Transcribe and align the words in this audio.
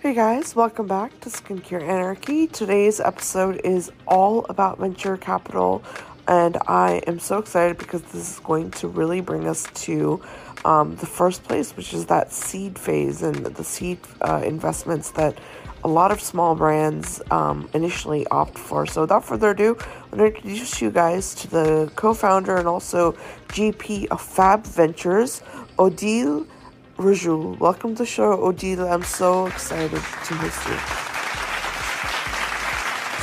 Hey 0.00 0.14
guys, 0.14 0.56
welcome 0.56 0.86
back 0.86 1.20
to 1.20 1.28
Skincare 1.28 1.82
Anarchy. 1.82 2.46
Today's 2.46 3.00
episode 3.00 3.60
is 3.64 3.92
all 4.06 4.46
about 4.48 4.78
venture 4.78 5.18
capital, 5.18 5.82
and 6.26 6.56
I 6.66 7.02
am 7.06 7.18
so 7.18 7.36
excited 7.36 7.76
because 7.76 8.00
this 8.04 8.14
is 8.14 8.38
going 8.38 8.70
to 8.70 8.88
really 8.88 9.20
bring 9.20 9.46
us 9.46 9.66
to 9.84 10.22
um, 10.64 10.96
the 10.96 11.04
first 11.04 11.44
place, 11.44 11.76
which 11.76 11.92
is 11.92 12.06
that 12.06 12.32
seed 12.32 12.78
phase 12.78 13.20
and 13.20 13.44
the 13.44 13.62
seed 13.62 13.98
uh, 14.22 14.40
investments 14.42 15.10
that 15.10 15.36
a 15.84 15.88
lot 15.88 16.10
of 16.10 16.22
small 16.22 16.54
brands 16.54 17.20
um, 17.30 17.68
initially 17.74 18.26
opt 18.28 18.58
for. 18.58 18.86
So, 18.86 19.02
without 19.02 19.26
further 19.26 19.50
ado, 19.50 19.76
I'm 20.10 20.18
going 20.18 20.32
to 20.32 20.38
introduce 20.38 20.80
you 20.80 20.90
guys 20.90 21.34
to 21.34 21.46
the 21.46 21.92
co 21.96 22.14
founder 22.14 22.56
and 22.56 22.66
also 22.66 23.12
GP 23.48 24.06
of 24.06 24.22
Fab 24.22 24.64
Ventures, 24.64 25.42
Odile 25.78 26.46
Roujol. 27.00 27.58
Welcome 27.58 27.94
to 27.94 28.02
the 28.02 28.06
show, 28.06 28.44
Odile. 28.44 28.86
I'm 28.86 29.02
so 29.02 29.46
excited 29.46 29.90
to 29.90 30.34
host 30.34 30.60
you. 30.68 30.76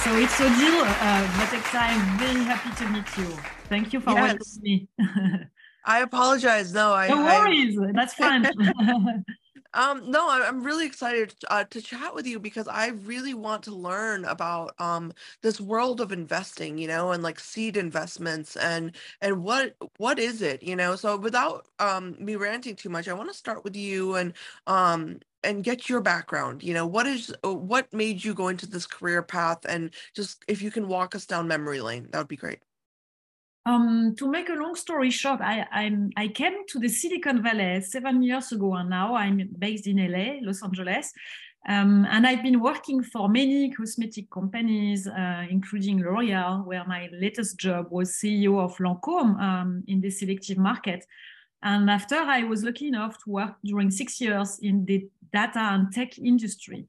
So, 0.02 0.18
it's 0.18 0.42
Odile, 0.42 0.82
uh, 0.82 1.28
Matexa. 1.38 1.82
I'm 1.82 2.18
very 2.18 2.44
happy 2.44 2.72
to 2.76 2.90
meet 2.90 3.18
you. 3.18 3.38
Thank 3.70 3.94
you 3.94 4.00
for 4.00 4.14
yes. 4.14 4.22
welcoming 4.22 4.64
me. 4.64 4.88
I 5.86 6.00
apologize. 6.00 6.74
No, 6.74 6.94
I. 6.94 7.08
No 7.08 7.24
worries. 7.24 7.78
I... 7.80 7.92
That's 7.92 8.16
fine. 8.16 8.46
Um, 9.74 10.10
no, 10.10 10.30
I'm 10.30 10.64
really 10.64 10.86
excited 10.86 11.36
uh, 11.50 11.64
to 11.66 11.82
chat 11.82 12.16
with 12.16 12.26
you 12.26 12.40
because 12.40 12.68
I 12.68 12.88
really 12.90 13.34
want 13.34 13.64
to 13.64 13.76
learn 13.76 14.26
about 14.26 14.74
um, 14.80 15.14
this 15.42 15.60
world 15.62 16.02
of 16.02 16.12
investing, 16.12 16.78
you 16.78 16.88
know, 16.88 17.12
and 17.12 17.22
like 17.22 17.40
seed 17.40 17.78
investments 17.78 18.56
and 18.56 18.96
and 19.22 19.44
what 19.44 19.76
what 19.98 20.20
is 20.20 20.42
it, 20.42 20.64
you 20.64 20.76
know? 20.76 20.96
So 20.96 21.18
without 21.18 21.68
um, 21.80 22.16
me 22.20 22.36
ranting 22.36 22.76
too 22.76 22.90
much, 22.90 23.08
I 23.08 23.14
want 23.14 23.30
to 23.30 23.38
start 23.38 23.64
with 23.64 23.76
you 23.76 24.16
and 24.16 24.34
um, 24.68 25.20
and 25.44 25.64
get 25.64 25.90
your 25.90 26.02
background. 26.02 26.64
You 26.64 26.74
know, 26.74 26.88
what 26.88 27.06
is 27.08 27.34
uh, 27.46 27.54
what 27.54 27.92
made 27.94 28.24
you 28.24 28.34
go 28.34 28.48
into 28.48 28.66
this 28.68 28.88
career 28.88 29.22
path, 29.22 29.60
and 29.68 29.92
just 30.14 30.44
if 30.48 30.62
you 30.62 30.72
can 30.72 30.88
walk 30.88 31.14
us 31.16 31.26
down 31.26 31.48
memory 31.48 31.82
lane, 31.82 32.08
that 32.12 32.18
would 32.20 32.28
be 32.28 32.38
great. 32.38 32.60
Um, 33.68 34.16
to 34.16 34.30
make 34.30 34.48
a 34.48 34.54
long 34.54 34.76
story 34.76 35.10
short, 35.10 35.42
I, 35.42 35.68
I'm, 35.74 36.10
I 36.16 36.30
came 36.30 36.66
to 36.68 36.80
the 36.80 36.88
Silicon 36.88 37.44
Valley 37.44 37.82
seven 37.82 38.24
years 38.24 38.54
ago, 38.54 38.76
and 38.76 38.90
now 38.90 39.14
I'm 39.14 39.50
based 39.60 39.88
in 39.88 39.98
LA, 39.98 40.40
Los 40.42 40.64
Angeles. 40.64 41.12
Um, 41.68 42.08
and 42.10 42.26
I've 42.26 42.44
been 42.44 42.62
working 42.62 43.04
for 43.04 43.28
many 43.28 43.70
cosmetic 43.74 44.32
companies, 44.32 45.06
uh, 45.06 45.46
including 45.50 46.00
L'Oreal, 46.00 46.66
where 46.66 46.86
my 46.86 47.10
latest 47.12 47.58
job 47.58 47.88
was 47.92 48.12
CEO 48.12 48.58
of 48.58 48.78
Lancôme 48.78 49.38
um, 49.38 49.84
in 49.88 50.00
the 50.00 50.12
selective 50.12 50.58
market. 50.58 51.06
And 51.62 51.90
after 51.90 52.16
I 52.16 52.44
was 52.44 52.64
lucky 52.64 52.88
enough 52.88 53.22
to 53.26 53.30
work 53.32 53.56
during 53.66 53.92
six 53.92 54.22
years 54.22 54.60
in 54.62 54.86
the 54.86 55.10
data 55.34 55.60
and 55.60 55.92
tech 55.92 56.18
industry. 56.18 56.88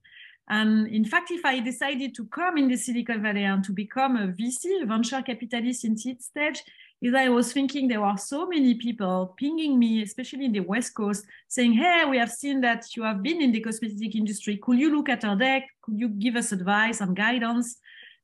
And 0.51 0.89
in 0.89 1.05
fact, 1.05 1.31
if 1.31 1.45
I 1.45 1.61
decided 1.61 2.15
to 2.17 2.25
come 2.27 2.57
in 2.57 2.69
the 2.69 2.77
Silicon 2.77 3.23
Valley 3.23 3.45
and 3.45 3.63
to 3.65 3.73
become 3.73 4.17
a 4.17 4.29
VC, 4.29 4.83
a 4.83 4.87
venture 4.87 5.21
capitalist 5.23 5.85
in 5.85 5.97
seed 5.97 6.23
stage, 6.23 6.63
is 7.01 7.15
I 7.15 7.29
was 7.29 7.53
thinking 7.53 7.87
there 7.87 8.01
were 8.01 8.17
so 8.17 8.47
many 8.47 8.75
people 8.75 9.35
pinging 9.39 9.79
me, 9.79 10.03
especially 10.03 10.47
in 10.47 10.53
the 10.53 10.61
West 10.61 10.95
Coast, 10.95 11.27
saying, 11.47 11.75
Hey, 11.75 12.05
we 12.09 12.19
have 12.19 12.31
seen 12.31 12.61
that 12.63 12.97
you 12.97 13.03
have 13.05 13.23
been 13.23 13.41
in 13.41 13.53
the 13.53 13.61
cosmetic 13.61 14.17
industry. 14.17 14.57
Could 14.57 14.79
you 14.79 14.95
look 14.95 15.09
at 15.09 15.25
our 15.25 15.37
deck? 15.37 15.65
Could 15.83 15.99
you 15.99 16.09
give 16.09 16.35
us 16.35 16.51
advice 16.53 17.01
and 17.01 17.15
guidance? 17.15 17.77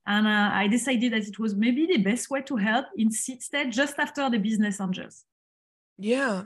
And 0.06 0.27
uh, 0.27 0.50
I 0.52 0.67
decided 0.67 1.12
that 1.12 1.28
it 1.28 1.39
was 1.39 1.55
maybe 1.55 1.86
the 1.86 1.98
best 1.98 2.30
way 2.30 2.42
to 2.42 2.56
help 2.56 2.86
in 2.97 3.11
seed 3.11 3.42
stage 3.42 3.75
just 3.75 3.98
after 3.98 4.28
the 4.28 4.39
business 4.39 4.80
angels. 4.80 5.25
Yeah, 5.98 6.45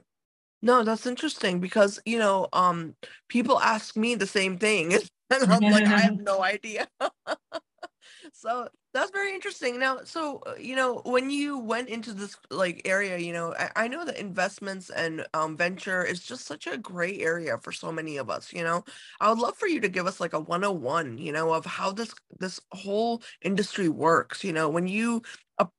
no, 0.60 0.84
that's 0.84 1.06
interesting 1.06 1.60
because, 1.60 1.98
you 2.04 2.18
know, 2.18 2.48
um, 2.52 2.94
people 3.28 3.60
ask 3.60 3.96
me 3.96 4.14
the 4.14 4.26
same 4.26 4.58
thing. 4.58 4.98
And 5.42 5.52
I'm 5.52 5.60
like, 5.60 5.84
I 5.86 6.00
have 6.00 6.20
no 6.20 6.42
idea. 6.42 6.88
so 8.32 8.68
that's 8.94 9.10
very 9.10 9.34
interesting. 9.34 9.78
Now, 9.78 9.98
so 10.04 10.40
uh, 10.46 10.54
you 10.58 10.74
know, 10.74 11.02
when 11.04 11.30
you 11.30 11.58
went 11.58 11.88
into 11.90 12.12
this 12.12 12.36
like 12.50 12.82
area, 12.86 13.18
you 13.18 13.32
know, 13.32 13.54
I, 13.58 13.70
I 13.84 13.88
know 13.88 14.04
that 14.04 14.18
investments 14.18 14.90
and 14.90 15.26
um, 15.34 15.56
venture 15.56 16.02
is 16.02 16.20
just 16.20 16.46
such 16.46 16.66
a 16.66 16.78
gray 16.78 17.18
area 17.20 17.58
for 17.58 17.70
so 17.70 17.92
many 17.92 18.16
of 18.16 18.30
us. 18.30 18.52
You 18.52 18.64
know, 18.64 18.84
I 19.20 19.28
would 19.28 19.38
love 19.38 19.56
for 19.56 19.68
you 19.68 19.80
to 19.80 19.88
give 19.88 20.06
us 20.06 20.20
like 20.20 20.32
a 20.32 20.40
101, 20.40 21.18
you 21.18 21.32
know, 21.32 21.52
of 21.52 21.66
how 21.66 21.92
this 21.92 22.14
this 22.38 22.60
whole 22.72 23.22
industry 23.42 23.88
works. 23.88 24.42
You 24.42 24.52
know, 24.54 24.68
when 24.68 24.88
you 24.88 25.22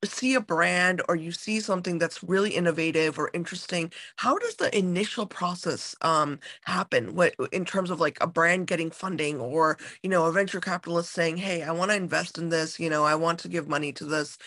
see 0.03 0.33
a 0.33 0.41
brand 0.41 1.01
or 1.07 1.16
you 1.16 1.31
see 1.31 1.59
something 1.59 2.00
that's 2.00 2.23
really 2.23 2.51
innovative 2.51 3.17
or 3.17 3.29
interesting, 3.33 3.91
how 4.17 4.38
does 4.38 4.56
the 4.56 4.75
initial 4.78 5.25
process 5.25 5.95
um, 6.01 6.39
happen? 6.63 7.16
What 7.16 7.33
in 7.51 7.66
terms 7.66 7.89
of 7.89 8.00
like 8.00 8.17
a 8.22 8.28
brand 8.28 8.67
getting 8.67 8.91
funding 8.91 9.39
or 9.39 9.78
you 10.03 10.09
know 10.09 10.25
a 10.25 10.31
venture 10.31 10.59
capitalist 10.59 11.12
saying, 11.13 11.38
"Hey, 11.38 11.63
I 11.63 11.72
want 11.72 11.91
to 11.91 11.97
invest 11.97 12.38
in 12.38 12.50
this. 12.50 12.79
You 12.79 12.89
know, 12.89 12.98
I 13.03 13.15
want 13.15 13.39
to 13.39 13.49
give 13.49 13.67
money 13.67 13.91
to 13.93 14.05
this 14.05 14.37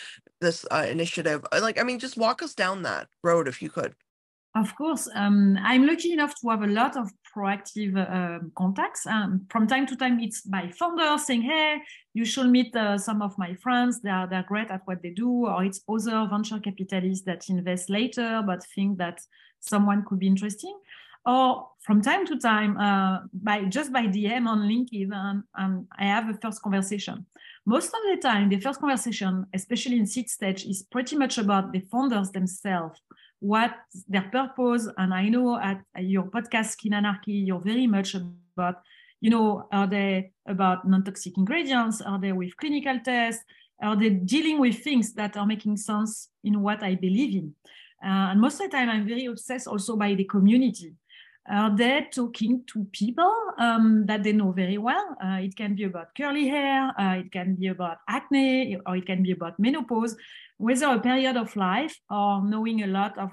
this 0.41 0.65
uh, 0.71 0.85
initiative." 0.89 1.45
Uh, 1.51 1.59
like, 1.61 1.79
I 1.79 1.83
mean, 1.83 1.99
just 1.99 2.17
walk 2.17 2.41
us 2.41 2.53
down 2.53 2.83
that 2.83 3.07
road 3.23 3.47
if 3.47 3.61
you 3.61 3.69
could. 3.69 3.95
Of 4.55 4.75
course, 4.75 5.09
um, 5.15 5.57
I'm 5.63 5.87
lucky 5.87 6.13
enough 6.13 6.35
to 6.41 6.49
have 6.49 6.61
a 6.61 6.67
lot 6.67 6.95
of 6.95 7.11
proactive 7.35 7.97
uh, 7.97 8.39
contacts. 8.55 9.07
Um, 9.07 9.47
from 9.49 9.65
time 9.65 9.87
to 9.87 9.95
time, 9.95 10.19
it's 10.19 10.41
by 10.41 10.69
founders 10.69 11.25
saying, 11.25 11.41
"Hey, 11.41 11.81
you 12.13 12.23
should 12.23 12.49
meet 12.49 12.75
uh, 12.75 12.99
some 12.99 13.23
of 13.23 13.35
my 13.39 13.55
friends. 13.55 14.01
They 14.01 14.11
are 14.11 14.27
they're 14.27 14.45
great 14.47 14.69
at 14.69 14.81
what 14.85 15.01
they 15.01 15.09
do." 15.09 15.47
Or 15.47 15.63
it's 15.63 15.81
other 15.89 16.27
venture 16.29 16.59
capitalists 16.59 17.25
that 17.25 17.49
invest 17.49 17.89
later 17.89 18.43
but 18.45 18.63
think 18.75 18.99
that 18.99 19.21
someone 19.59 20.05
could 20.05 20.19
be 20.19 20.27
interesting. 20.27 20.77
Or 21.25 21.69
from 21.79 22.01
time 22.01 22.27
to 22.27 22.37
time, 22.37 22.77
uh, 22.77 23.21
by 23.33 23.63
just 23.63 23.91
by 23.91 24.07
DM 24.07 24.45
on 24.45 24.67
LinkedIn, 24.67 25.09
and, 25.13 25.43
and 25.55 25.87
I 25.97 26.05
have 26.05 26.29
a 26.29 26.33
first 26.35 26.61
conversation. 26.61 27.25
Most 27.65 27.87
of 27.87 28.01
the 28.09 28.17
time, 28.21 28.49
the 28.49 28.59
first 28.59 28.79
conversation, 28.79 29.45
especially 29.53 29.97
in 29.97 30.05
seed 30.05 30.29
stage, 30.29 30.65
is 30.65 30.83
pretty 30.83 31.15
much 31.15 31.37
about 31.37 31.71
the 31.71 31.79
founders 31.79 32.31
themselves 32.31 32.99
what 33.43 33.75
their 34.07 34.29
purpose. 34.31 34.87
And 34.97 35.13
I 35.13 35.27
know 35.27 35.59
at 35.59 35.83
your 35.97 36.23
podcast, 36.23 36.71
Skin 36.71 36.93
Anarchy, 36.93 37.33
you're 37.33 37.59
very 37.59 37.87
much 37.87 38.15
about, 38.15 38.75
you 39.19 39.29
know, 39.29 39.67
are 39.71 39.85
they 39.85 40.31
about 40.47 40.87
non-toxic 40.87 41.37
ingredients? 41.37 41.99
Are 41.99 42.19
they 42.19 42.31
with 42.31 42.55
clinical 42.55 42.99
tests? 43.03 43.43
Are 43.81 43.97
they 43.97 44.11
dealing 44.11 44.59
with 44.59 44.81
things 44.81 45.13
that 45.15 45.35
are 45.35 45.45
making 45.45 45.75
sense 45.75 46.29
in 46.45 46.61
what 46.61 46.83
I 46.83 46.95
believe 46.95 47.35
in? 47.35 47.53
Uh, 48.01 48.31
and 48.31 48.39
most 48.39 48.61
of 48.61 48.71
the 48.71 48.77
time, 48.77 48.89
I'm 48.89 49.05
very 49.05 49.25
obsessed 49.25 49.67
also 49.67 49.97
by 49.97 50.13
the 50.13 50.23
community. 50.23 50.93
Are 51.49 51.75
they 51.75 52.07
talking 52.09 52.63
to 52.67 52.85
people 52.93 53.33
um, 53.57 54.05
that 54.05 54.23
they 54.23 54.31
know 54.31 54.51
very 54.51 54.77
well? 54.77 55.17
Uh, 55.23 55.39
it 55.41 55.55
can 55.55 55.75
be 55.75 55.83
about 55.83 56.15
curly 56.15 56.47
hair, 56.47 56.93
uh, 56.97 57.15
it 57.15 57.31
can 57.31 57.55
be 57.55 57.67
about 57.67 57.97
acne, 58.07 58.77
or 58.85 58.95
it 58.95 59.05
can 59.05 59.23
be 59.23 59.31
about 59.31 59.59
menopause 59.59 60.15
whether 60.57 60.87
a 60.87 60.99
period 60.99 61.35
of 61.35 61.55
life 61.55 61.99
or 62.09 62.41
knowing 62.43 62.83
a 62.83 62.87
lot 62.87 63.17
of 63.17 63.29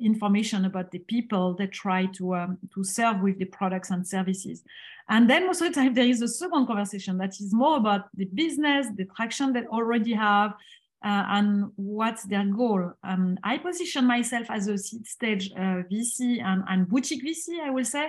information 0.00 0.64
about 0.64 0.90
the 0.90 0.98
people 1.00 1.54
that 1.54 1.72
try 1.72 2.06
to 2.06 2.34
um, 2.34 2.58
to 2.72 2.84
serve 2.84 3.20
with 3.20 3.38
the 3.38 3.44
products 3.44 3.90
and 3.90 4.06
services 4.06 4.62
and 5.08 5.28
then 5.28 5.46
most 5.46 5.60
of 5.60 5.68
the 5.68 5.74
time 5.74 5.92
there 5.92 6.06
is 6.06 6.22
a 6.22 6.28
second 6.28 6.66
conversation 6.66 7.18
that 7.18 7.30
is 7.40 7.52
more 7.52 7.76
about 7.76 8.02
the 8.14 8.26
business 8.26 8.86
the 8.96 9.04
traction 9.16 9.52
that 9.52 9.66
already 9.66 10.12
have 10.12 10.52
uh, 11.04 11.24
and 11.28 11.70
what's 11.76 12.24
their 12.24 12.44
goal 12.44 12.92
um, 13.04 13.38
i 13.42 13.56
position 13.58 14.04
myself 14.04 14.46
as 14.50 14.66
a 14.68 14.76
seed 14.76 15.06
stage 15.06 15.52
uh, 15.52 15.82
vc 15.90 16.42
and, 16.42 16.64
and 16.68 16.88
boutique 16.88 17.24
vc 17.24 17.60
i 17.60 17.70
will 17.70 17.84
say 17.84 18.08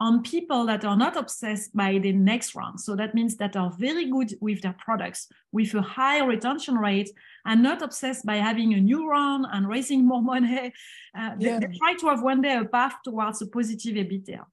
on 0.00 0.22
people 0.22 0.64
that 0.66 0.84
are 0.84 0.96
not 0.96 1.16
obsessed 1.16 1.74
by 1.74 1.98
the 1.98 2.12
next 2.12 2.54
round. 2.54 2.80
So 2.80 2.94
that 2.94 3.14
means 3.14 3.36
that 3.36 3.56
are 3.56 3.72
very 3.78 4.08
good 4.08 4.32
with 4.40 4.62
their 4.62 4.76
products, 4.78 5.28
with 5.50 5.74
a 5.74 5.82
high 5.82 6.20
retention 6.24 6.76
rate, 6.76 7.10
and 7.44 7.62
not 7.62 7.82
obsessed 7.82 8.24
by 8.24 8.36
having 8.36 8.74
a 8.74 8.80
new 8.80 9.08
round 9.08 9.46
and 9.52 9.68
raising 9.68 10.06
more 10.06 10.22
money. 10.22 10.72
Uh, 11.18 11.30
yeah. 11.38 11.58
they, 11.58 11.66
they, 11.66 11.78
try 11.78 11.94
to 11.94 12.06
have 12.06 12.22
one 12.22 12.40
day 12.40 12.56
a 12.56 12.64
path 12.64 12.94
towards 13.04 13.42
a 13.42 13.46
positive 13.46 13.96
EBITDA. 13.96 14.44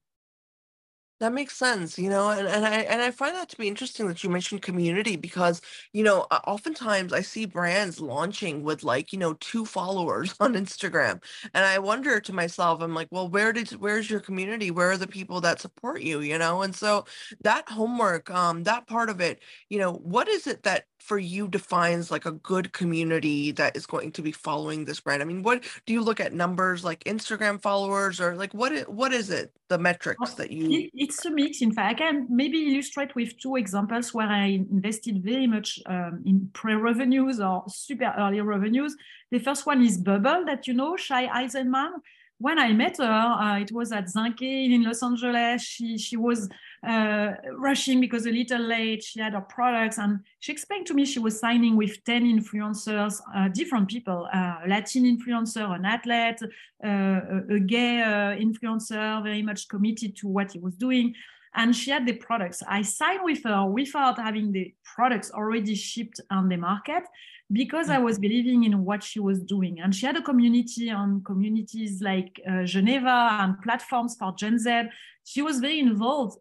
That 1.18 1.32
makes 1.32 1.56
sense, 1.56 1.98
you 1.98 2.10
know, 2.10 2.28
and, 2.28 2.46
and 2.46 2.66
I 2.66 2.80
and 2.80 3.00
I 3.00 3.10
find 3.10 3.34
that 3.34 3.48
to 3.48 3.56
be 3.56 3.68
interesting 3.68 4.06
that 4.08 4.22
you 4.22 4.28
mentioned 4.28 4.60
community 4.60 5.16
because, 5.16 5.62
you 5.94 6.02
know, 6.04 6.26
oftentimes 6.46 7.10
I 7.10 7.22
see 7.22 7.46
brands 7.46 8.02
launching 8.02 8.62
with 8.62 8.84
like, 8.84 9.14
you 9.14 9.18
know, 9.18 9.32
two 9.40 9.64
followers 9.64 10.34
on 10.40 10.52
Instagram. 10.52 11.22
And 11.54 11.64
I 11.64 11.78
wonder 11.78 12.20
to 12.20 12.32
myself, 12.34 12.82
I'm 12.82 12.92
like, 12.92 13.08
well, 13.10 13.30
where 13.30 13.54
did 13.54 13.70
where's 13.80 14.10
your 14.10 14.20
community? 14.20 14.70
Where 14.70 14.90
are 14.90 14.98
the 14.98 15.06
people 15.06 15.40
that 15.40 15.58
support 15.58 16.02
you, 16.02 16.20
you 16.20 16.36
know? 16.36 16.60
And 16.60 16.74
so 16.76 17.06
that 17.40 17.66
homework, 17.70 18.30
um, 18.30 18.64
that 18.64 18.86
part 18.86 19.08
of 19.08 19.18
it, 19.20 19.40
you 19.70 19.78
know, 19.78 19.94
what 19.94 20.28
is 20.28 20.46
it 20.46 20.64
that 20.64 20.84
for 21.00 21.18
you 21.18 21.48
defines 21.48 22.10
like 22.10 22.26
a 22.26 22.32
good 22.32 22.72
community 22.74 23.52
that 23.52 23.74
is 23.76 23.86
going 23.86 24.12
to 24.12 24.22
be 24.22 24.32
following 24.32 24.84
this 24.84 25.00
brand? 25.00 25.22
I 25.22 25.24
mean, 25.24 25.42
what 25.42 25.64
do 25.86 25.94
you 25.94 26.02
look 26.02 26.20
at 26.20 26.34
numbers 26.34 26.84
like 26.84 27.04
Instagram 27.04 27.60
followers 27.62 28.20
or 28.20 28.36
like 28.36 28.52
what 28.52 28.86
what 28.92 29.12
is 29.14 29.30
it, 29.30 29.52
the 29.68 29.78
metrics 29.78 30.34
that 30.34 30.50
you 30.52 30.82
It's 31.06 31.24
a 31.24 31.30
mix. 31.30 31.62
In 31.62 31.72
fact, 31.72 31.88
I 31.88 31.94
can 31.94 32.26
maybe 32.28 32.72
illustrate 32.72 33.14
with 33.14 33.38
two 33.38 33.54
examples 33.54 34.12
where 34.12 34.26
I 34.26 34.46
invested 34.46 35.22
very 35.22 35.46
much 35.46 35.78
um, 35.86 36.20
in 36.26 36.50
pre-revenues 36.52 37.38
or 37.38 37.62
super 37.68 38.12
early 38.18 38.40
revenues. 38.40 38.96
The 39.30 39.38
first 39.38 39.66
one 39.66 39.82
is 39.82 39.98
Bubble 39.98 40.44
that 40.46 40.66
you 40.66 40.74
know, 40.74 40.96
Shai 40.96 41.28
Eisenman. 41.28 41.92
When 42.38 42.58
I 42.58 42.72
met 42.74 42.98
her, 42.98 43.04
uh, 43.04 43.58
it 43.60 43.72
was 43.72 43.92
at 43.92 44.06
Zinqué 44.06 44.70
in 44.70 44.82
Los 44.82 45.02
Angeles. 45.02 45.62
She 45.62 45.96
she 45.96 46.18
was 46.18 46.50
uh, 46.86 47.32
rushing 47.56 47.98
because 47.98 48.26
a 48.26 48.30
little 48.30 48.60
late. 48.60 49.02
She 49.02 49.20
had 49.20 49.32
her 49.32 49.40
products, 49.40 49.96
and 49.96 50.20
she 50.40 50.52
explained 50.52 50.86
to 50.88 50.94
me 50.94 51.06
she 51.06 51.18
was 51.18 51.40
signing 51.40 51.76
with 51.76 52.04
ten 52.04 52.24
influencers, 52.24 53.22
uh, 53.34 53.48
different 53.48 53.88
people, 53.88 54.28
uh, 54.34 54.56
Latin 54.66 55.04
influencer, 55.04 55.74
an 55.74 55.86
athlete, 55.86 56.42
uh, 56.84 57.54
a, 57.54 57.58
gay 57.60 58.02
uh, 58.02 58.36
influencer, 58.36 59.22
very 59.22 59.42
much 59.42 59.66
committed 59.68 60.14
to 60.16 60.28
what 60.28 60.52
he 60.52 60.58
was 60.58 60.74
doing. 60.74 61.14
And 61.54 61.74
she 61.74 61.90
had 61.90 62.04
the 62.04 62.12
products. 62.12 62.62
I 62.68 62.82
signed 62.82 63.20
with 63.24 63.42
her 63.44 63.64
without 63.64 64.18
having 64.18 64.52
the 64.52 64.74
products 64.84 65.30
already 65.30 65.74
shipped 65.74 66.20
on 66.30 66.50
the 66.50 66.58
market 66.58 67.04
because 67.52 67.90
I 67.90 67.98
was 67.98 68.18
believing 68.18 68.64
in 68.64 68.84
what 68.84 69.02
she 69.02 69.20
was 69.20 69.40
doing. 69.40 69.80
And 69.80 69.94
she 69.94 70.06
had 70.06 70.16
a 70.16 70.22
community 70.22 70.90
on 70.90 71.22
communities 71.22 72.02
like 72.02 72.40
uh, 72.48 72.64
Geneva 72.64 73.38
and 73.40 73.60
platforms 73.62 74.16
for 74.18 74.34
Gen 74.36 74.58
Z. 74.58 74.82
She 75.24 75.42
was 75.42 75.60
very 75.60 75.78
involved 75.78 76.38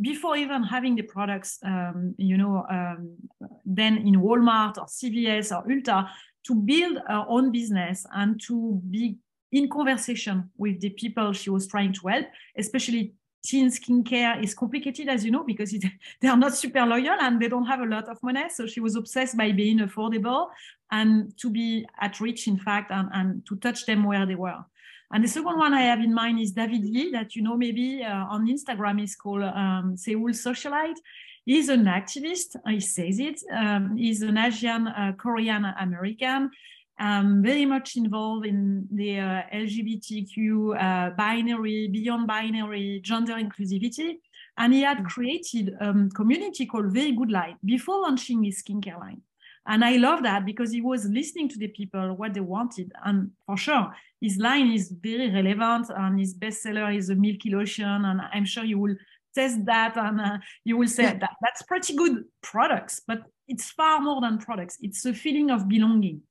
before 0.00 0.36
even 0.36 0.62
having 0.62 0.96
the 0.96 1.02
products, 1.02 1.58
um, 1.64 2.14
you 2.18 2.36
know, 2.36 2.66
um, 2.70 3.16
then 3.64 3.98
in 3.98 4.14
Walmart 4.14 4.78
or 4.78 4.86
CVS 4.86 5.56
or 5.56 5.66
Ulta 5.68 6.08
to 6.46 6.54
build 6.54 6.98
her 7.06 7.24
own 7.28 7.52
business 7.52 8.06
and 8.14 8.40
to 8.46 8.80
be 8.90 9.18
in 9.52 9.68
conversation 9.68 10.50
with 10.56 10.80
the 10.80 10.90
people 10.90 11.32
she 11.32 11.50
was 11.50 11.66
trying 11.66 11.92
to 11.92 12.08
help, 12.08 12.26
especially 12.56 13.14
teen 13.42 13.68
skincare 13.68 14.42
is 14.42 14.54
complicated, 14.54 15.08
as 15.08 15.24
you 15.24 15.30
know, 15.30 15.44
because 15.44 15.72
it, 15.72 15.84
they 16.20 16.28
are 16.28 16.36
not 16.36 16.54
super 16.54 16.84
loyal 16.84 17.16
and 17.20 17.40
they 17.40 17.48
don't 17.48 17.66
have 17.66 17.80
a 17.80 17.86
lot 17.86 18.08
of 18.08 18.22
money. 18.22 18.48
So 18.48 18.66
she 18.66 18.80
was 18.80 18.96
obsessed 18.96 19.36
by 19.36 19.52
being 19.52 19.78
affordable 19.78 20.48
and 20.90 21.36
to 21.38 21.50
be 21.50 21.86
at 22.00 22.20
reach, 22.20 22.46
in 22.46 22.58
fact, 22.58 22.90
and, 22.90 23.08
and 23.12 23.46
to 23.46 23.56
touch 23.56 23.86
them 23.86 24.04
where 24.04 24.26
they 24.26 24.34
were. 24.34 24.64
And 25.12 25.24
the 25.24 25.28
second 25.28 25.58
one 25.58 25.74
I 25.74 25.82
have 25.82 26.00
in 26.00 26.14
mind 26.14 26.38
is 26.38 26.52
David 26.52 26.84
Lee, 26.84 27.10
that 27.10 27.34
you 27.34 27.42
know 27.42 27.56
maybe 27.56 28.04
uh, 28.04 28.26
on 28.26 28.46
Instagram 28.46 29.02
is 29.02 29.16
called 29.16 29.42
um, 29.42 29.96
Seoul 29.96 30.30
Socialite. 30.30 30.98
He's 31.44 31.68
an 31.68 31.84
activist, 31.86 32.54
he 32.68 32.78
says 32.78 33.18
it. 33.18 33.40
Um, 33.52 33.96
he's 33.96 34.22
an 34.22 34.38
Asian 34.38 34.86
uh, 34.86 35.12
Korean 35.18 35.64
American 35.64 36.50
um, 37.00 37.42
very 37.42 37.64
much 37.64 37.96
involved 37.96 38.46
in 38.46 38.86
the 38.92 39.18
uh, 39.18 39.42
LGBTQ 39.54 40.76
uh, 40.78 41.10
binary, 41.16 41.88
beyond 41.88 42.26
binary, 42.26 43.00
gender 43.02 43.34
inclusivity. 43.34 44.18
And 44.58 44.74
he 44.74 44.82
had 44.82 44.98
mm. 44.98 45.06
created 45.06 45.74
a 45.80 45.88
um, 45.88 46.10
community 46.10 46.66
called 46.66 46.92
Very 46.92 47.12
Good 47.12 47.30
Light 47.30 47.56
before 47.64 48.02
launching 48.02 48.44
his 48.44 48.62
skincare 48.62 49.00
line. 49.00 49.22
And 49.66 49.84
I 49.84 49.96
love 49.96 50.22
that 50.24 50.44
because 50.44 50.72
he 50.72 50.82
was 50.82 51.06
listening 51.06 51.48
to 51.50 51.58
the 51.58 51.68
people, 51.68 52.14
what 52.16 52.34
they 52.34 52.40
wanted. 52.40 52.92
And 53.04 53.30
for 53.46 53.56
sure, 53.56 53.94
his 54.20 54.36
line 54.36 54.70
is 54.70 54.90
very 54.90 55.30
relevant 55.30 55.90
and 55.96 56.18
his 56.18 56.34
bestseller 56.34 56.94
is 56.94 57.08
a 57.08 57.14
Milky 57.14 57.50
Lotion. 57.50 58.04
And 58.04 58.20
I'm 58.32 58.44
sure 58.44 58.64
you 58.64 58.78
will 58.78 58.96
test 59.34 59.64
that 59.64 59.96
and 59.96 60.20
uh, 60.20 60.38
you 60.64 60.76
will 60.76 60.88
say 60.88 61.04
that 61.04 61.36
that's 61.40 61.62
pretty 61.62 61.94
good 61.94 62.24
products, 62.42 63.00
but 63.06 63.22
it's 63.48 63.70
far 63.70 64.00
more 64.00 64.20
than 64.20 64.38
products. 64.38 64.76
It's 64.82 65.04
a 65.06 65.14
feeling 65.14 65.50
of 65.50 65.68
belonging. 65.68 66.22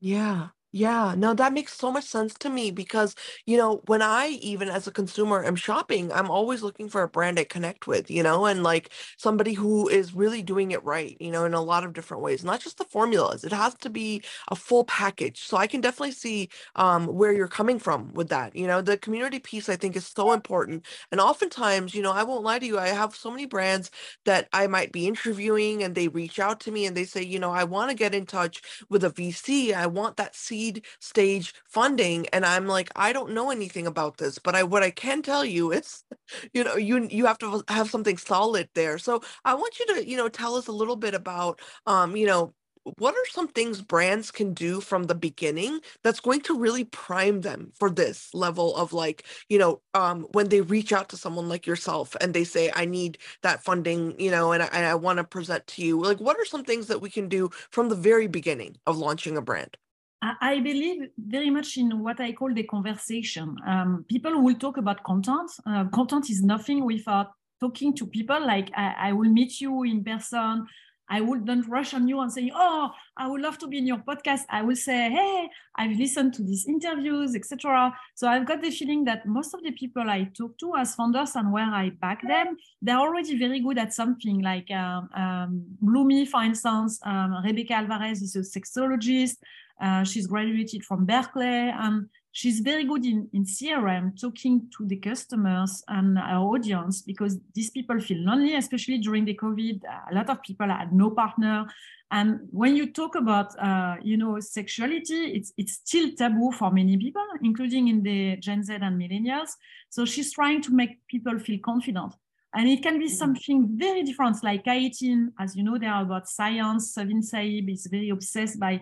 Yeah. 0.00 0.55
Yeah, 0.78 1.14
no, 1.16 1.32
that 1.32 1.54
makes 1.54 1.72
so 1.72 1.90
much 1.90 2.04
sense 2.04 2.34
to 2.34 2.50
me 2.50 2.70
because, 2.70 3.14
you 3.46 3.56
know, 3.56 3.80
when 3.86 4.02
I 4.02 4.26
even 4.42 4.68
as 4.68 4.86
a 4.86 4.90
consumer 4.92 5.42
am 5.42 5.56
shopping, 5.56 6.12
I'm 6.12 6.30
always 6.30 6.62
looking 6.62 6.90
for 6.90 7.02
a 7.02 7.08
brand 7.08 7.38
I 7.38 7.44
connect 7.44 7.86
with, 7.86 8.10
you 8.10 8.22
know, 8.22 8.44
and 8.44 8.62
like 8.62 8.90
somebody 9.16 9.54
who 9.54 9.88
is 9.88 10.12
really 10.12 10.42
doing 10.42 10.72
it 10.72 10.84
right, 10.84 11.16
you 11.18 11.30
know, 11.30 11.46
in 11.46 11.54
a 11.54 11.62
lot 11.62 11.84
of 11.84 11.94
different 11.94 12.22
ways, 12.22 12.44
not 12.44 12.60
just 12.60 12.76
the 12.76 12.84
formulas. 12.84 13.42
It 13.42 13.52
has 13.52 13.72
to 13.76 13.88
be 13.88 14.22
a 14.48 14.56
full 14.56 14.84
package. 14.84 15.44
So 15.44 15.56
I 15.56 15.66
can 15.66 15.80
definitely 15.80 16.12
see 16.12 16.50
um, 16.74 17.06
where 17.06 17.32
you're 17.32 17.48
coming 17.48 17.78
from 17.78 18.12
with 18.12 18.28
that. 18.28 18.54
You 18.54 18.66
know, 18.66 18.82
the 18.82 18.98
community 18.98 19.38
piece 19.38 19.70
I 19.70 19.76
think 19.76 19.96
is 19.96 20.06
so 20.06 20.32
important. 20.32 20.84
And 21.10 21.22
oftentimes, 21.22 21.94
you 21.94 22.02
know, 22.02 22.12
I 22.12 22.22
won't 22.22 22.44
lie 22.44 22.58
to 22.58 22.66
you, 22.66 22.78
I 22.78 22.88
have 22.88 23.16
so 23.16 23.30
many 23.30 23.46
brands 23.46 23.90
that 24.24 24.48
I 24.52 24.66
might 24.66 24.92
be 24.92 25.06
interviewing 25.06 25.82
and 25.82 25.94
they 25.94 26.08
reach 26.08 26.38
out 26.38 26.60
to 26.60 26.70
me 26.72 26.86
and 26.86 26.96
they 26.96 27.04
say, 27.04 27.22
you 27.22 27.38
know, 27.38 27.50
I 27.52 27.64
want 27.64 27.90
to 27.90 27.96
get 27.96 28.14
in 28.14 28.26
touch 28.26 28.62
with 28.88 29.04
a 29.04 29.10
VC. 29.10 29.72
I 29.72 29.86
want 29.86 30.16
that 30.16 30.34
seed 30.34 30.65
seed 30.66 30.84
stage 31.00 31.54
funding 31.64 32.26
and 32.28 32.44
i'm 32.44 32.66
like 32.66 32.90
i 32.96 33.12
don't 33.12 33.32
know 33.32 33.50
anything 33.50 33.86
about 33.86 34.18
this 34.18 34.38
but 34.38 34.54
i 34.54 34.62
what 34.62 34.82
i 34.82 34.90
can 34.90 35.22
tell 35.22 35.44
you 35.44 35.72
is 35.72 36.04
you 36.52 36.64
know 36.64 36.76
you 36.76 37.06
you 37.10 37.26
have 37.26 37.38
to 37.38 37.62
have 37.68 37.90
something 37.90 38.16
solid 38.16 38.68
there. 38.74 38.98
So 38.98 39.22
i 39.44 39.54
want 39.54 39.78
you 39.78 39.86
to 39.86 40.08
you 40.08 40.16
know 40.16 40.28
tell 40.28 40.54
us 40.56 40.66
a 40.66 40.72
little 40.72 40.96
bit 40.96 41.14
about 41.14 41.60
um 41.86 42.16
you 42.16 42.26
know 42.26 42.52
what 42.98 43.14
are 43.14 43.26
some 43.30 43.48
things 43.48 43.80
brands 43.82 44.30
can 44.30 44.54
do 44.54 44.80
from 44.80 45.04
the 45.04 45.14
beginning 45.14 45.80
that's 46.04 46.20
going 46.20 46.40
to 46.40 46.56
really 46.56 46.84
prime 46.84 47.40
them 47.40 47.72
for 47.74 47.90
this 47.90 48.32
level 48.32 48.76
of 48.76 48.92
like 48.92 49.24
you 49.48 49.58
know 49.58 49.80
um, 49.94 50.26
when 50.32 50.48
they 50.48 50.60
reach 50.60 50.92
out 50.92 51.08
to 51.08 51.16
someone 51.16 51.48
like 51.48 51.66
yourself 51.66 52.14
and 52.20 52.32
they 52.32 52.44
say 52.44 52.70
i 52.76 52.84
need 52.84 53.18
that 53.42 53.62
funding 53.64 54.14
you 54.20 54.30
know 54.30 54.52
and 54.52 54.62
i, 54.62 54.84
I 54.84 54.94
want 54.94 55.18
to 55.18 55.24
present 55.24 55.66
to 55.68 55.82
you. 55.82 56.00
Like 56.00 56.20
what 56.20 56.38
are 56.38 56.44
some 56.44 56.64
things 56.64 56.86
that 56.88 57.00
we 57.00 57.10
can 57.10 57.28
do 57.28 57.50
from 57.70 57.88
the 57.88 57.96
very 57.96 58.28
beginning 58.28 58.76
of 58.86 58.96
launching 58.98 59.36
a 59.36 59.42
brand 59.42 59.76
I 60.22 60.60
believe 60.60 61.10
very 61.18 61.50
much 61.50 61.76
in 61.76 62.02
what 62.02 62.20
I 62.20 62.32
call 62.32 62.52
the 62.52 62.62
conversation. 62.62 63.56
Um, 63.66 64.04
people 64.08 64.42
will 64.42 64.54
talk 64.54 64.78
about 64.78 65.04
content. 65.04 65.50
Uh, 65.66 65.84
content 65.88 66.30
is 66.30 66.42
nothing 66.42 66.84
without 66.84 67.32
talking 67.60 67.94
to 67.96 68.06
people. 68.06 68.40
Like 68.40 68.70
I, 68.76 68.94
I, 68.98 69.12
will 69.12 69.28
meet 69.28 69.60
you 69.60 69.82
in 69.84 70.02
person. 70.02 70.66
I 71.08 71.20
wouldn't 71.20 71.68
rush 71.68 71.94
on 71.94 72.08
you 72.08 72.20
and 72.20 72.32
say, 72.32 72.50
"Oh, 72.52 72.90
I 73.16 73.28
would 73.28 73.40
love 73.40 73.58
to 73.58 73.68
be 73.68 73.78
in 73.78 73.86
your 73.86 73.98
podcast." 73.98 74.42
I 74.50 74.62
will 74.62 74.74
say, 74.74 75.10
"Hey, 75.10 75.48
I've 75.76 75.96
listened 75.96 76.34
to 76.34 76.42
these 76.42 76.66
interviews, 76.66 77.36
etc." 77.36 77.94
So 78.14 78.26
I've 78.26 78.46
got 78.46 78.60
the 78.60 78.70
feeling 78.70 79.04
that 79.04 79.26
most 79.26 79.54
of 79.54 79.62
the 79.62 79.70
people 79.70 80.10
I 80.10 80.24
talk 80.36 80.58
to 80.58 80.76
as 80.76 80.96
founders 80.96 81.36
and 81.36 81.52
where 81.52 81.70
I 81.70 81.90
back 81.90 82.26
them, 82.26 82.56
they're 82.82 82.98
already 82.98 83.38
very 83.38 83.60
good 83.60 83.78
at 83.78 83.94
something. 83.94 84.42
Like 84.42 84.70
um, 84.72 85.08
um, 85.14 85.64
Bloomi, 85.84 86.26
for 86.26 86.42
instance, 86.42 86.98
um, 87.04 87.36
Rebecca 87.44 87.74
Alvarez 87.74 88.22
is 88.22 88.34
a 88.34 88.40
sexologist. 88.40 89.36
Uh, 89.80 90.04
she's 90.04 90.26
graduated 90.26 90.84
from 90.84 91.04
Berkeley 91.04 91.70
and 91.70 92.08
she's 92.32 92.60
very 92.60 92.84
good 92.84 93.04
in, 93.04 93.28
in 93.32 93.44
CRM, 93.44 94.18
talking 94.20 94.68
to 94.76 94.86
the 94.86 94.96
customers 94.96 95.82
and 95.88 96.18
our 96.18 96.46
audience 96.54 97.02
because 97.02 97.38
these 97.54 97.70
people 97.70 97.98
feel 98.00 98.18
lonely, 98.18 98.54
especially 98.54 98.98
during 98.98 99.24
the 99.24 99.34
COVID. 99.34 99.80
A 100.10 100.14
lot 100.14 100.30
of 100.30 100.42
people 100.42 100.68
had 100.68 100.92
no 100.92 101.10
partner. 101.10 101.66
And 102.10 102.40
when 102.50 102.76
you 102.76 102.92
talk 102.92 103.16
about, 103.16 103.58
uh, 103.58 103.96
you 104.02 104.16
know, 104.16 104.38
sexuality, 104.38 105.32
it's, 105.36 105.52
it's 105.56 105.74
still 105.74 106.10
taboo 106.16 106.52
for 106.52 106.70
many 106.70 106.96
people, 106.96 107.26
including 107.42 107.88
in 107.88 108.02
the 108.02 108.36
Gen 108.36 108.62
Z 108.62 108.74
and 108.74 109.00
millennials. 109.00 109.50
So 109.88 110.04
she's 110.04 110.32
trying 110.32 110.62
to 110.62 110.72
make 110.72 111.06
people 111.08 111.38
feel 111.38 111.58
confident. 111.64 112.14
And 112.54 112.68
it 112.68 112.82
can 112.82 112.98
be 112.98 113.06
mm-hmm. 113.06 113.14
something 113.14 113.68
very 113.72 114.02
different, 114.02 114.42
like 114.42 114.64
K18, 114.64 115.28
as 115.38 115.56
you 115.56 115.62
know, 115.62 115.78
they 115.78 115.86
are 115.86 116.02
about 116.02 116.28
science. 116.28 116.94
Suveen 116.94 117.22
Sahib 117.22 117.68
is 117.68 117.86
very 117.90 118.10
obsessed 118.10 118.60
by 118.60 118.80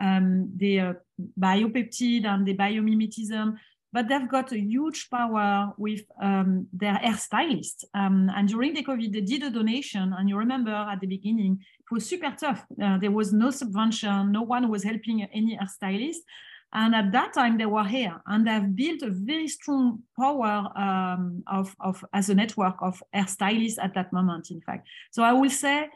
um, 0.00 0.50
the 0.56 0.80
uh, 0.80 0.92
biopeptide 1.38 2.26
and 2.26 2.46
the 2.46 2.56
biomimetism, 2.56 3.56
but 3.92 4.08
they've 4.08 4.28
got 4.28 4.52
a 4.52 4.58
huge 4.58 5.08
power 5.10 5.72
with 5.76 6.02
um, 6.22 6.66
their 6.72 6.94
hairstylist. 6.94 7.84
Um, 7.94 8.30
and 8.34 8.48
during 8.48 8.74
the 8.74 8.84
COVID, 8.84 9.12
they 9.12 9.20
did 9.20 9.42
a 9.42 9.50
donation. 9.50 10.14
And 10.16 10.28
you 10.28 10.36
remember 10.36 10.70
at 10.70 11.00
the 11.00 11.06
beginning, 11.06 11.58
it 11.80 11.92
was 11.92 12.08
super 12.08 12.34
tough. 12.38 12.64
Uh, 12.82 12.98
there 12.98 13.10
was 13.10 13.32
no 13.32 13.50
subvention, 13.50 14.30
no 14.30 14.42
one 14.42 14.68
was 14.68 14.84
helping 14.84 15.24
any 15.24 15.58
hairstylist. 15.58 16.18
And 16.72 16.94
at 16.94 17.10
that 17.10 17.32
time, 17.32 17.58
they 17.58 17.66
were 17.66 17.84
here, 17.84 18.22
and 18.28 18.46
they've 18.46 18.76
built 18.76 19.02
a 19.02 19.10
very 19.10 19.48
strong 19.48 20.04
power 20.16 20.68
um, 20.76 21.42
of, 21.48 21.74
of 21.80 22.04
as 22.12 22.30
a 22.30 22.34
network 22.34 22.76
of 22.80 23.02
hairstylists 23.12 23.82
at 23.82 23.94
that 23.94 24.12
moment. 24.12 24.52
In 24.52 24.60
fact, 24.60 24.86
so 25.10 25.24
I 25.24 25.32
will 25.32 25.50
say 25.50 25.88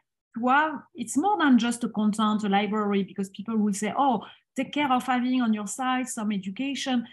have 0.46 0.82
it's 0.94 1.16
more 1.16 1.38
than 1.38 1.58
just 1.58 1.84
a 1.84 1.88
content, 1.88 2.44
a 2.44 2.48
library, 2.48 3.02
because 3.04 3.28
people 3.30 3.56
will 3.56 3.72
say, 3.72 3.92
oh, 3.96 4.24
take 4.56 4.72
care 4.72 4.92
of 4.92 5.04
having 5.04 5.42
on 5.42 5.52
your 5.52 5.66
site 5.66 6.08
some 6.08 6.32
education. 6.32 7.06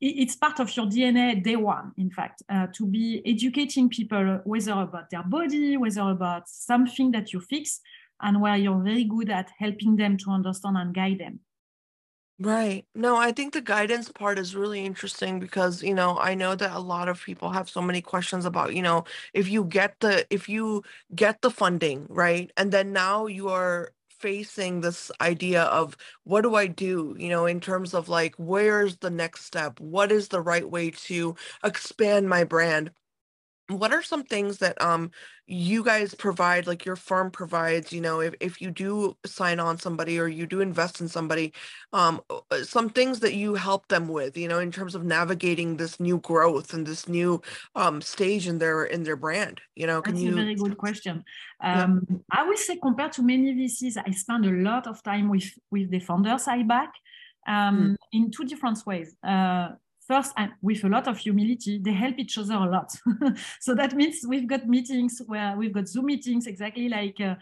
It's 0.00 0.36
part 0.36 0.60
of 0.60 0.76
your 0.76 0.86
DNA 0.86 1.42
day 1.42 1.56
one, 1.56 1.92
in 1.96 2.10
fact, 2.10 2.42
uh, 2.48 2.66
to 2.74 2.86
be 2.86 3.22
educating 3.24 3.88
people, 3.88 4.40
whether 4.44 4.72
about 4.72 5.08
their 5.10 5.22
body, 5.22 5.76
whether 5.76 6.02
about 6.02 6.48
something 6.48 7.12
that 7.12 7.32
you 7.32 7.40
fix, 7.40 7.80
and 8.20 8.40
where 8.40 8.56
you're 8.56 8.82
very 8.82 9.04
good 9.04 9.30
at 9.30 9.50
helping 9.58 9.96
them 9.96 10.16
to 10.18 10.30
understand 10.30 10.76
and 10.76 10.94
guide 10.94 11.18
them. 11.20 11.40
Right. 12.40 12.84
No, 12.96 13.16
I 13.16 13.30
think 13.30 13.52
the 13.52 13.60
guidance 13.60 14.10
part 14.10 14.40
is 14.40 14.56
really 14.56 14.84
interesting 14.84 15.38
because, 15.38 15.82
you 15.84 15.94
know, 15.94 16.18
I 16.18 16.34
know 16.34 16.56
that 16.56 16.72
a 16.74 16.80
lot 16.80 17.08
of 17.08 17.22
people 17.22 17.50
have 17.52 17.70
so 17.70 17.80
many 17.80 18.02
questions 18.02 18.44
about, 18.44 18.74
you 18.74 18.82
know, 18.82 19.04
if 19.32 19.48
you 19.48 19.64
get 19.64 20.00
the 20.00 20.26
if 20.34 20.48
you 20.48 20.82
get 21.14 21.42
the 21.42 21.50
funding, 21.50 22.06
right? 22.10 22.50
And 22.56 22.72
then 22.72 22.92
now 22.92 23.26
you 23.26 23.48
are 23.50 23.92
facing 24.10 24.80
this 24.80 25.12
idea 25.20 25.62
of 25.64 25.96
what 26.24 26.40
do 26.42 26.56
I 26.56 26.66
do, 26.66 27.14
you 27.18 27.28
know, 27.28 27.46
in 27.46 27.60
terms 27.60 27.94
of 27.94 28.08
like 28.08 28.34
where's 28.36 28.96
the 28.96 29.10
next 29.10 29.44
step? 29.44 29.78
What 29.78 30.10
is 30.10 30.28
the 30.28 30.40
right 30.40 30.68
way 30.68 30.90
to 30.90 31.36
expand 31.62 32.28
my 32.28 32.42
brand? 32.42 32.90
What 33.68 33.92
are 33.92 34.02
some 34.02 34.22
things 34.22 34.58
that 34.58 34.80
um 34.82 35.10
you 35.46 35.82
guys 35.82 36.14
provide 36.14 36.66
like 36.66 36.84
your 36.84 36.96
firm 36.96 37.30
provides 37.30 37.92
you 37.92 38.00
know 38.00 38.20
if, 38.20 38.34
if 38.40 38.60
you 38.60 38.70
do 38.70 39.16
sign 39.24 39.58
on 39.58 39.78
somebody 39.78 40.18
or 40.18 40.28
you 40.28 40.46
do 40.46 40.60
invest 40.60 41.00
in 41.00 41.08
somebody 41.08 41.52
um 41.92 42.20
uh, 42.28 42.62
some 42.62 42.90
things 42.90 43.20
that 43.20 43.34
you 43.34 43.54
help 43.54 43.88
them 43.88 44.06
with 44.08 44.36
you 44.36 44.48
know 44.48 44.58
in 44.58 44.70
terms 44.70 44.94
of 44.94 45.04
navigating 45.04 45.76
this 45.76 45.98
new 45.98 46.18
growth 46.18 46.74
and 46.74 46.86
this 46.86 47.08
new 47.08 47.40
um 47.74 48.00
stage 48.02 48.46
in 48.46 48.58
their 48.58 48.84
in 48.84 49.02
their 49.02 49.16
brand 49.16 49.60
you 49.74 49.86
know 49.86 50.02
can 50.02 50.14
that's 50.14 50.24
you... 50.24 50.32
a 50.32 50.34
very 50.34 50.54
good 50.54 50.76
question 50.76 51.24
um 51.62 52.06
yeah. 52.08 52.16
i 52.32 52.46
would 52.46 52.58
say 52.58 52.76
compared 52.76 53.12
to 53.12 53.22
many 53.22 53.54
vcs 53.54 53.96
i 54.06 54.10
spend 54.10 54.44
a 54.44 54.50
lot 54.50 54.86
of 54.86 55.02
time 55.02 55.30
with 55.30 55.50
with 55.70 55.90
the 55.90 56.00
founders 56.00 56.46
i 56.48 56.62
back 56.62 56.92
um, 57.46 57.78
mm. 57.78 57.96
in 58.12 58.30
two 58.30 58.44
different 58.44 58.78
ways. 58.86 59.16
Uh, 59.22 59.70
first 60.06 60.32
and 60.36 60.52
with 60.62 60.84
a 60.84 60.88
lot 60.88 61.08
of 61.08 61.18
humility 61.18 61.80
they 61.82 61.92
help 61.92 62.18
each 62.18 62.36
other 62.38 62.54
a 62.54 62.70
lot 62.70 62.92
so 63.60 63.74
that 63.74 63.94
means 63.94 64.20
we've 64.26 64.46
got 64.46 64.66
meetings 64.66 65.20
where 65.26 65.56
we've 65.56 65.72
got 65.72 65.88
zoom 65.88 66.06
meetings 66.06 66.46
exactly 66.46 66.88
like 66.88 67.20
uh, 67.20 67.34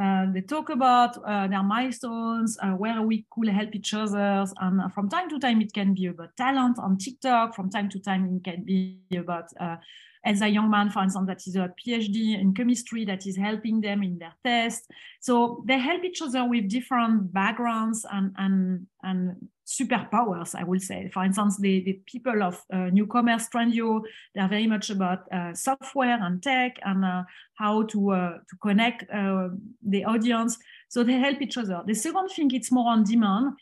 uh, 0.00 0.26
they 0.32 0.40
talk 0.40 0.70
about 0.70 1.16
uh, 1.24 1.48
their 1.48 1.64
milestones, 1.64 2.56
uh, 2.62 2.70
where 2.70 3.02
we 3.02 3.26
could 3.30 3.48
help 3.48 3.74
each 3.74 3.92
other. 3.92 4.46
And 4.60 4.92
from 4.92 5.08
time 5.08 5.28
to 5.30 5.38
time, 5.40 5.60
it 5.60 5.72
can 5.72 5.94
be 5.94 6.06
about 6.06 6.36
talent 6.36 6.78
on 6.78 6.96
TikTok. 6.96 7.56
From 7.56 7.70
time 7.70 7.88
to 7.88 7.98
time, 7.98 8.36
it 8.36 8.44
can 8.44 8.64
be 8.64 9.00
about 9.16 9.48
uh, 9.58 9.76
as 10.24 10.42
a 10.42 10.48
young 10.48 10.70
man, 10.70 10.90
for 10.90 11.02
instance, 11.02 11.26
that 11.26 11.46
is 11.46 11.56
a 11.56 11.72
PhD 11.80 12.38
in 12.38 12.52
chemistry 12.54 13.04
that 13.06 13.26
is 13.26 13.36
helping 13.36 13.80
them 13.80 14.02
in 14.02 14.18
their 14.18 14.34
test. 14.44 14.90
So 15.20 15.64
they 15.66 15.78
help 15.78 16.04
each 16.04 16.20
other 16.20 16.44
with 16.46 16.68
different 16.68 17.32
backgrounds 17.32 18.04
and, 18.10 18.34
and, 18.36 18.86
and 19.02 19.48
superpowers, 19.66 20.54
I 20.54 20.64
would 20.64 20.82
say. 20.82 21.08
For 21.12 21.24
instance, 21.24 21.58
the, 21.58 21.82
the 21.84 22.00
people 22.04 22.42
of 22.42 22.62
uh, 22.72 22.90
Newcomers 22.92 23.48
Trendio, 23.48 24.02
they're 24.34 24.48
very 24.48 24.66
much 24.66 24.90
about 24.90 25.20
uh, 25.32 25.54
software 25.54 26.18
and 26.20 26.42
tech 26.42 26.78
and 26.84 27.04
uh, 27.04 27.22
how 27.54 27.84
to, 27.84 28.10
uh, 28.10 28.32
to 28.32 28.56
connect 28.60 29.10
uh, 29.10 29.48
the 29.86 30.04
audience. 30.04 30.58
So 30.88 31.02
they 31.02 31.14
help 31.14 31.40
each 31.40 31.56
other. 31.56 31.82
The 31.86 31.94
second 31.94 32.28
thing, 32.28 32.50
it's 32.52 32.72
more 32.72 32.90
on 32.90 33.04
demand. 33.04 33.52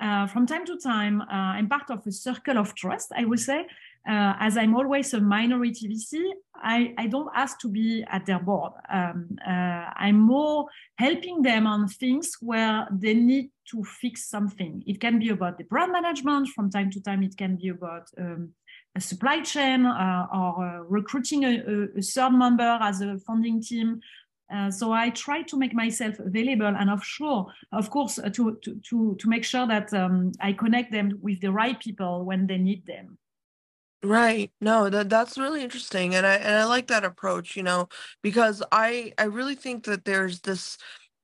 Uh, 0.00 0.26
from 0.28 0.46
time 0.46 0.64
to 0.64 0.78
time, 0.78 1.22
I'm 1.28 1.68
part 1.68 1.90
of 1.90 2.06
a 2.06 2.12
circle 2.12 2.56
of 2.56 2.74
trust, 2.74 3.12
I 3.16 3.24
would 3.24 3.40
say, 3.40 3.66
uh, 4.08 4.34
as 4.40 4.56
I'm 4.56 4.74
always 4.74 5.12
a 5.12 5.20
minority 5.20 5.86
VC, 5.88 6.24
I, 6.56 6.94
I 6.96 7.06
don't 7.08 7.30
ask 7.34 7.60
to 7.60 7.68
be 7.68 8.04
at 8.08 8.24
their 8.24 8.38
board. 8.38 8.72
Um, 8.90 9.36
uh, 9.46 9.90
I'm 9.96 10.18
more 10.18 10.66
helping 10.96 11.42
them 11.42 11.66
on 11.66 11.88
things 11.88 12.36
where 12.40 12.88
they 12.90 13.12
need 13.12 13.50
to 13.70 13.84
fix 13.84 14.28
something. 14.28 14.82
It 14.86 14.98
can 14.98 15.18
be 15.18 15.28
about 15.28 15.58
the 15.58 15.64
brand 15.64 15.92
management. 15.92 16.48
From 16.48 16.70
time 16.70 16.90
to 16.92 17.02
time, 17.02 17.22
it 17.22 17.36
can 17.36 17.56
be 17.56 17.68
about 17.68 18.08
um, 18.18 18.54
a 18.96 19.00
supply 19.00 19.42
chain 19.42 19.84
uh, 19.84 20.26
or 20.32 20.66
uh, 20.66 20.78
recruiting 20.88 21.44
a, 21.44 21.88
a, 21.96 22.02
third 22.02 22.32
member 22.32 22.78
as 22.80 23.02
a 23.02 23.18
funding 23.18 23.62
team. 23.62 24.00
Uh, 24.50 24.70
so 24.70 24.90
I 24.90 25.10
try 25.10 25.42
to 25.42 25.58
make 25.58 25.74
myself 25.74 26.18
available 26.18 26.74
and 26.74 26.88
offshore, 26.88 27.52
of 27.72 27.90
course, 27.90 28.18
uh, 28.18 28.30
to, 28.30 28.58
to, 28.62 28.80
to, 28.88 29.16
to 29.16 29.28
make 29.28 29.44
sure 29.44 29.66
that 29.66 29.92
um, 29.92 30.32
I 30.40 30.54
connect 30.54 30.92
them 30.92 31.18
with 31.20 31.42
the 31.42 31.52
right 31.52 31.78
people 31.78 32.24
when 32.24 32.46
they 32.46 32.56
need 32.56 32.86
them. 32.86 33.18
Right. 34.04 34.52
No, 34.60 34.88
that 34.90 35.10
that's 35.10 35.36
really 35.36 35.60
interesting 35.62 36.14
and 36.14 36.24
I 36.24 36.34
and 36.36 36.54
I 36.54 36.64
like 36.66 36.86
that 36.86 37.04
approach, 37.04 37.56
you 37.56 37.64
know, 37.64 37.88
because 38.22 38.62
I 38.70 39.12
I 39.18 39.24
really 39.24 39.56
think 39.56 39.84
that 39.84 40.04
there's 40.04 40.40
this 40.40 40.78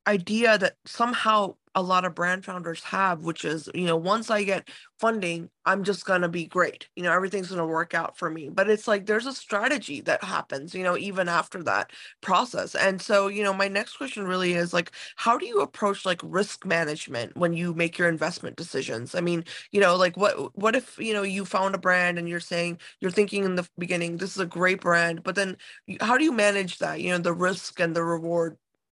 idea 0.06 0.58
that 0.58 0.76
somehow 0.84 1.54
a 1.76 1.82
lot 1.82 2.04
of 2.04 2.14
brand 2.14 2.44
founders 2.44 2.84
have, 2.84 3.24
which 3.24 3.44
is, 3.44 3.68
you 3.74 3.84
know, 3.84 3.96
once 3.96 4.30
I 4.30 4.44
get 4.44 4.68
funding, 5.00 5.50
I'm 5.64 5.82
just 5.82 6.04
going 6.04 6.20
to 6.20 6.28
be 6.28 6.46
great. 6.46 6.88
You 6.94 7.02
know, 7.02 7.12
everything's 7.12 7.48
going 7.48 7.58
to 7.58 7.66
work 7.66 7.94
out 7.94 8.16
for 8.16 8.30
me. 8.30 8.48
But 8.48 8.70
it's 8.70 8.86
like 8.86 9.06
there's 9.06 9.26
a 9.26 9.32
strategy 9.32 10.00
that 10.02 10.22
happens, 10.22 10.72
you 10.72 10.84
know, 10.84 10.96
even 10.96 11.28
after 11.28 11.64
that 11.64 11.90
process. 12.20 12.76
And 12.76 13.02
so, 13.02 13.26
you 13.26 13.42
know, 13.42 13.52
my 13.52 13.66
next 13.66 13.96
question 13.96 14.24
really 14.24 14.52
is 14.52 14.72
like, 14.72 14.92
how 15.16 15.36
do 15.36 15.46
you 15.46 15.62
approach 15.62 16.06
like 16.06 16.20
risk 16.22 16.64
management 16.64 17.36
when 17.36 17.52
you 17.52 17.74
make 17.74 17.98
your 17.98 18.08
investment 18.08 18.54
decisions? 18.56 19.16
I 19.16 19.20
mean, 19.20 19.44
you 19.72 19.80
know, 19.80 19.96
like 19.96 20.16
what, 20.16 20.56
what 20.56 20.76
if, 20.76 20.96
you 20.98 21.12
know, 21.12 21.22
you 21.22 21.44
found 21.44 21.74
a 21.74 21.78
brand 21.78 22.20
and 22.20 22.28
you're 22.28 22.38
saying, 22.38 22.78
you're 23.00 23.10
thinking 23.10 23.42
in 23.42 23.56
the 23.56 23.68
beginning, 23.78 24.18
this 24.18 24.30
is 24.30 24.40
a 24.40 24.46
great 24.46 24.80
brand, 24.80 25.24
but 25.24 25.34
then 25.34 25.56
how 26.00 26.16
do 26.16 26.24
you 26.24 26.32
manage 26.32 26.78
that, 26.78 27.00
you 27.00 27.10
know, 27.10 27.18
the 27.18 27.32
risk 27.32 27.80
and 27.80 27.96
the 27.96 28.04
reward 28.04 28.56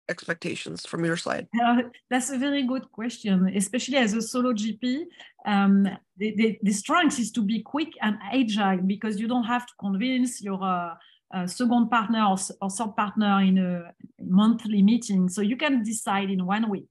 expectations 0.08 0.87
from 0.87 1.04
your 1.04 1.16
side? 1.16 1.49
Uh, 1.62 1.82
that's 2.11 2.30
a 2.30 2.38
very 2.38 2.62
good 2.66 2.90
question, 2.92 3.49
especially 3.54 3.96
as 3.96 4.14
a 4.14 4.23
solo 4.23 4.52
GP. 4.52 5.04
Um, 5.46 5.84
the, 6.16 6.34
the, 6.37 6.58
the, 6.62 6.73
strength 6.73 7.18
is 7.18 7.30
to 7.32 7.42
be 7.42 7.62
quick 7.62 7.92
and 8.00 8.16
agile 8.32 8.78
because 8.78 9.20
you 9.20 9.28
don't 9.28 9.44
have 9.44 9.66
to 9.66 9.73
convince 9.78 10.42
your 10.42 10.62
uh, 10.62 10.94
uh, 11.34 11.46
second 11.46 11.90
partner 11.90 12.25
or, 12.25 12.37
or, 12.62 12.70
third 12.70 12.96
partner 12.96 13.42
in 13.42 13.58
a 13.58 13.92
monthly 14.20 14.82
meeting. 14.82 15.28
So 15.28 15.40
you 15.42 15.56
can 15.56 15.82
decide 15.82 16.30
in 16.30 16.46
one 16.46 16.70
week. 16.70 16.88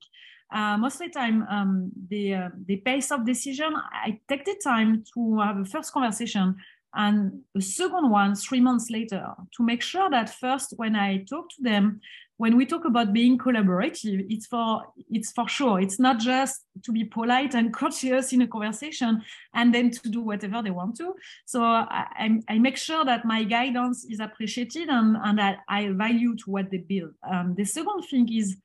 Uh, 0.54 0.78
most 0.78 1.02
of 1.02 1.08
the 1.08 1.10
time, 1.10 1.48
um, 1.50 1.92
the, 2.10 2.36
uh, 2.36 2.50
the 2.68 2.78
pace 2.78 3.12
of 3.12 3.26
decision, 3.26 3.74
I 3.76 4.20
take 4.28 4.46
the 4.46 4.60
time 4.64 5.04
to 5.16 5.40
have 5.40 5.58
a 5.58 5.66
first 5.66 5.92
conversation 5.92 6.56
and 6.96 7.42
a 7.58 7.62
second 7.62 8.10
one 8.10 8.36
three 8.36 8.62
months 8.62 8.90
later 8.90 9.26
to 9.56 9.64
make 9.64 9.82
sure 9.82 10.10
that 10.10 10.30
first 10.30 10.74
when 10.78 10.96
i 10.96 11.18
talk 11.30 11.50
to 11.50 11.62
them 11.62 12.00
when 12.38 12.58
we 12.58 12.66
talk 12.66 12.86
about 12.86 13.14
being 13.14 13.38
collaborative, 13.38 14.26
it's 14.30 14.48
for 14.48 14.84
it's 15.10 15.32
for 15.32 15.48
sure. 15.48 15.80
It's 15.80 16.00
not 16.00 16.20
just 16.20 16.66
to 16.84 16.92
be 16.92 17.04
polite 17.04 17.54
and 17.54 17.74
courteous 17.74 18.34
in 18.34 18.42
a 18.42 18.48
conversation 18.48 19.22
and 19.54 19.74
then 19.74 19.92
to 19.92 20.10
do 20.10 20.22
whatever 20.22 20.62
they 20.62 20.72
want 20.72 20.98
to. 20.98 21.14
So 21.46 21.64
I, 21.64 22.40
I 22.48 22.58
make 22.58 22.78
sure 22.78 23.06
that 23.06 23.26
my 23.26 23.44
guidance 23.44 24.06
is 24.10 24.20
appreciated 24.20 24.90
and, 24.90 25.16
and 25.24 25.38
that 25.38 25.60
I 25.70 25.90
value 25.90 26.36
to 26.38 26.52
what 26.52 26.72
they 26.72 26.78
build. 26.78 27.14
Um, 27.30 27.54
the 27.56 27.66
second 27.66 28.02
thing 28.10 28.34
is 28.34 28.58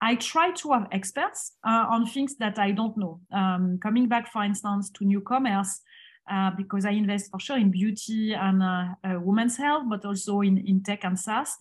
I 0.00 0.14
try 0.14 0.52
to 0.52 0.72
have 0.72 0.88
experts 0.90 1.52
uh, 1.62 1.86
on 1.90 2.06
things 2.06 2.36
that 2.36 2.58
I 2.58 2.70
don't 2.70 2.96
know. 2.96 3.20
Um, 3.32 3.78
coming 3.82 4.08
back, 4.08 4.32
for 4.32 4.42
instance, 4.42 4.90
to 4.90 5.04
newcomers, 5.04 5.82
uh, 6.30 6.52
because 6.56 6.86
I 6.86 6.92
invest 6.92 7.30
for 7.30 7.38
sure 7.38 7.58
in 7.58 7.70
beauty 7.70 8.32
and 8.32 8.62
uh, 8.62 8.84
uh, 9.04 9.20
women's 9.20 9.58
health, 9.58 9.84
but 9.90 10.04
also 10.04 10.40
in, 10.40 10.58
in 10.58 10.82
tech 10.82 11.04
and 11.04 11.18
SaaS. 11.18 11.56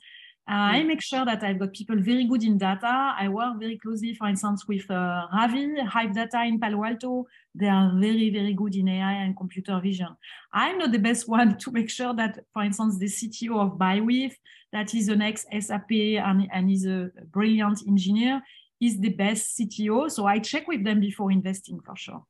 Uh, 0.50 0.78
I 0.78 0.84
make 0.84 1.00
sure 1.00 1.26
that 1.26 1.44
I've 1.44 1.60
got 1.60 1.74
people 1.74 1.98
very 2.00 2.26
good 2.26 2.44
in 2.44 2.58
data. 2.58 3.14
I 3.16 3.30
work 3.30 3.60
very 3.60 3.78
closely, 3.78 4.16
for 4.16 4.28
instance, 4.28 4.68
with 4.68 4.90
uh, 4.90 5.28
Ravi, 5.32 5.76
Hive 5.82 6.16
Data 6.16 6.44
in 6.44 6.60
Palo 6.60 6.84
Alto. 6.84 7.28
They 7.54 7.68
are 7.68 7.92
very, 7.94 8.32
very 8.32 8.56
good 8.56 8.76
in 8.76 8.88
AI 8.88 9.14
and 9.14 9.38
computer 9.38 9.80
vision. 9.80 10.08
I'm 10.52 10.80
not 10.80 10.92
the 10.92 10.98
best 10.98 11.30
one 11.38 11.60
to 11.60 11.72
make 11.72 11.88
sure 11.92 12.16
that, 12.16 12.40
for 12.52 12.64
instance, 12.64 12.98
the 12.98 13.06
CTO 13.06 13.60
of 13.60 13.78
Bywith, 13.78 14.34
that 14.74 14.96
is 14.96 15.08
an 15.10 15.22
ex-SAP 15.22 15.92
and, 15.92 16.48
and 16.52 16.72
is 16.72 16.88
a 16.88 17.12
brilliant 17.32 17.84
engineer, 17.88 18.42
is 18.82 19.00
the 19.00 19.10
best 19.10 19.56
CTO. 19.56 20.10
So 20.10 20.26
I 20.26 20.40
check 20.40 20.68
with 20.68 20.84
them 20.84 21.00
before 21.00 21.32
investing 21.32 21.80
for 21.86 21.96
sure. 21.96 22.24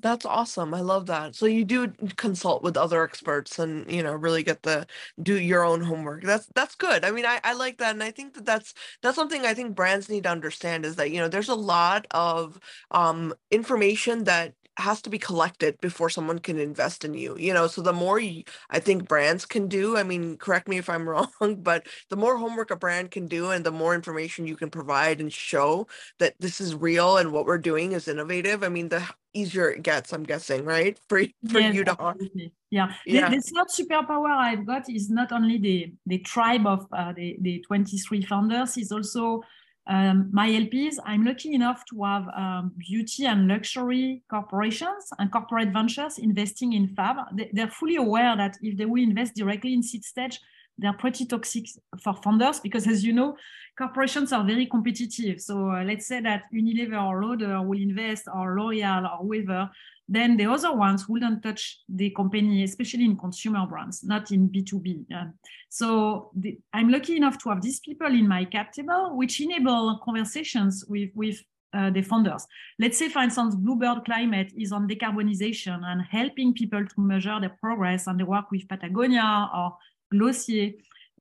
That's 0.00 0.26
awesome. 0.26 0.74
I 0.74 0.80
love 0.80 1.06
that. 1.06 1.34
So 1.36 1.46
you 1.46 1.64
do 1.64 1.88
consult 2.16 2.62
with 2.62 2.76
other 2.76 3.02
experts 3.04 3.58
and, 3.58 3.90
you 3.90 4.02
know, 4.02 4.12
really 4.12 4.42
get 4.42 4.62
the 4.62 4.86
do 5.22 5.38
your 5.40 5.64
own 5.64 5.80
homework. 5.82 6.24
That's 6.24 6.46
that's 6.54 6.74
good. 6.74 7.04
I 7.04 7.10
mean, 7.12 7.24
I 7.24 7.40
I 7.44 7.54
like 7.54 7.78
that 7.78 7.92
and 7.94 8.02
I 8.02 8.10
think 8.10 8.34
that 8.34 8.44
that's 8.44 8.74
that's 9.02 9.14
something 9.16 9.46
I 9.46 9.54
think 9.54 9.74
brands 9.76 10.08
need 10.08 10.24
to 10.24 10.30
understand 10.30 10.84
is 10.84 10.96
that, 10.96 11.10
you 11.12 11.20
know, 11.20 11.28
there's 11.28 11.48
a 11.48 11.54
lot 11.54 12.06
of 12.10 12.58
um 12.90 13.34
information 13.50 14.24
that 14.24 14.54
has 14.76 15.00
to 15.02 15.10
be 15.10 15.18
collected 15.18 15.80
before 15.80 16.10
someone 16.10 16.38
can 16.38 16.58
invest 16.58 17.04
in 17.04 17.14
you 17.14 17.36
you 17.38 17.52
know 17.52 17.66
so 17.66 17.80
the 17.80 17.92
more 17.92 18.18
you, 18.18 18.42
i 18.70 18.78
think 18.78 19.08
brands 19.08 19.46
can 19.46 19.68
do 19.68 19.96
i 19.96 20.02
mean 20.02 20.36
correct 20.36 20.68
me 20.68 20.78
if 20.78 20.88
i'm 20.88 21.08
wrong 21.08 21.28
but 21.58 21.86
the 22.10 22.16
more 22.16 22.38
homework 22.38 22.70
a 22.70 22.76
brand 22.76 23.10
can 23.10 23.26
do 23.26 23.50
and 23.50 23.64
the 23.64 23.70
more 23.70 23.94
information 23.94 24.46
you 24.46 24.56
can 24.56 24.70
provide 24.70 25.20
and 25.20 25.32
show 25.32 25.86
that 26.18 26.34
this 26.40 26.60
is 26.60 26.74
real 26.74 27.16
and 27.16 27.32
what 27.32 27.46
we're 27.46 27.58
doing 27.58 27.92
is 27.92 28.08
innovative 28.08 28.62
i 28.62 28.68
mean 28.68 28.88
the 28.88 29.02
easier 29.32 29.70
it 29.70 29.82
gets 29.82 30.12
i'm 30.12 30.22
guessing 30.22 30.64
right 30.64 30.98
for 31.08 31.22
for 31.50 31.60
yes, 31.60 31.74
you 31.74 31.84
to 31.84 31.90
absolutely. 31.90 32.52
yeah, 32.70 32.92
yeah. 33.06 33.30
The, 33.30 33.36
the, 33.36 33.42
third 33.42 33.68
superpower 33.68 34.30
i've 34.30 34.66
got 34.66 34.88
is 34.88 35.10
not 35.10 35.32
only 35.32 35.58
the 35.58 35.92
the 36.06 36.18
tribe 36.18 36.66
of 36.66 36.86
uh, 36.92 37.12
the 37.12 37.36
the 37.40 37.60
23 37.66 38.22
founders 38.22 38.76
is 38.76 38.92
also 38.92 39.42
um, 39.86 40.30
my 40.32 40.48
LPs, 40.48 40.96
I'm 41.04 41.24
lucky 41.24 41.52
enough 41.52 41.84
to 41.90 42.02
have 42.04 42.26
um, 42.28 42.72
beauty 42.78 43.26
and 43.26 43.46
luxury 43.46 44.22
corporations 44.30 45.10
and 45.18 45.30
corporate 45.30 45.72
ventures 45.72 46.18
investing 46.18 46.72
in 46.72 46.88
Fab. 46.88 47.16
They, 47.36 47.62
are 47.62 47.70
fully 47.70 47.96
aware 47.96 48.34
that 48.36 48.56
if 48.62 48.78
they 48.78 48.86
will 48.86 49.02
invest 49.02 49.34
directly 49.34 49.74
in 49.74 49.82
seed 49.82 50.04
stage, 50.04 50.40
they're 50.78 50.94
pretty 50.94 51.26
toxic 51.26 51.66
for 52.02 52.14
founders 52.14 52.60
because, 52.60 52.88
as 52.88 53.04
you 53.04 53.12
know, 53.12 53.36
corporations 53.76 54.32
are 54.32 54.44
very 54.44 54.66
competitive. 54.66 55.40
So 55.40 55.70
uh, 55.70 55.84
let's 55.84 56.06
say 56.06 56.20
that 56.20 56.44
Unilever 56.52 57.00
or 57.00 57.22
Lauder 57.22 57.62
will 57.62 57.80
invest, 57.80 58.26
or 58.32 58.58
L'Oreal 58.58 59.04
or 59.04 59.24
whoever, 59.24 59.70
then 60.08 60.36
the 60.36 60.46
other 60.46 60.74
ones 60.74 61.08
wouldn't 61.08 61.42
touch 61.42 61.80
the 61.88 62.10
company, 62.10 62.62
especially 62.62 63.04
in 63.04 63.16
consumer 63.16 63.66
brands, 63.66 64.04
not 64.04 64.30
in 64.30 64.48
B2B. 64.50 65.06
Uh, 65.14 65.24
so 65.70 66.30
the, 66.36 66.58
I'm 66.72 66.90
lucky 66.90 67.16
enough 67.16 67.38
to 67.38 67.48
have 67.48 67.62
these 67.62 67.80
people 67.80 68.08
in 68.08 68.28
my 68.28 68.44
cap 68.44 68.72
table, 68.72 69.16
which 69.16 69.40
enable 69.40 70.00
conversations 70.04 70.84
with, 70.88 71.10
with 71.14 71.42
uh, 71.72 71.90
the 71.90 72.02
founders. 72.02 72.46
Let's 72.78 72.98
say, 72.98 73.08
for 73.08 73.22
instance, 73.22 73.54
Bluebird 73.54 74.04
Climate 74.04 74.52
is 74.58 74.72
on 74.72 74.86
decarbonization 74.86 75.82
and 75.84 76.02
helping 76.02 76.52
people 76.52 76.84
to 76.84 77.00
measure 77.00 77.40
their 77.40 77.56
progress 77.60 78.06
and 78.06 78.20
they 78.20 78.24
work 78.24 78.50
with 78.50 78.68
Patagonia 78.68 79.50
or 79.54 79.76
Glossier, 80.12 80.72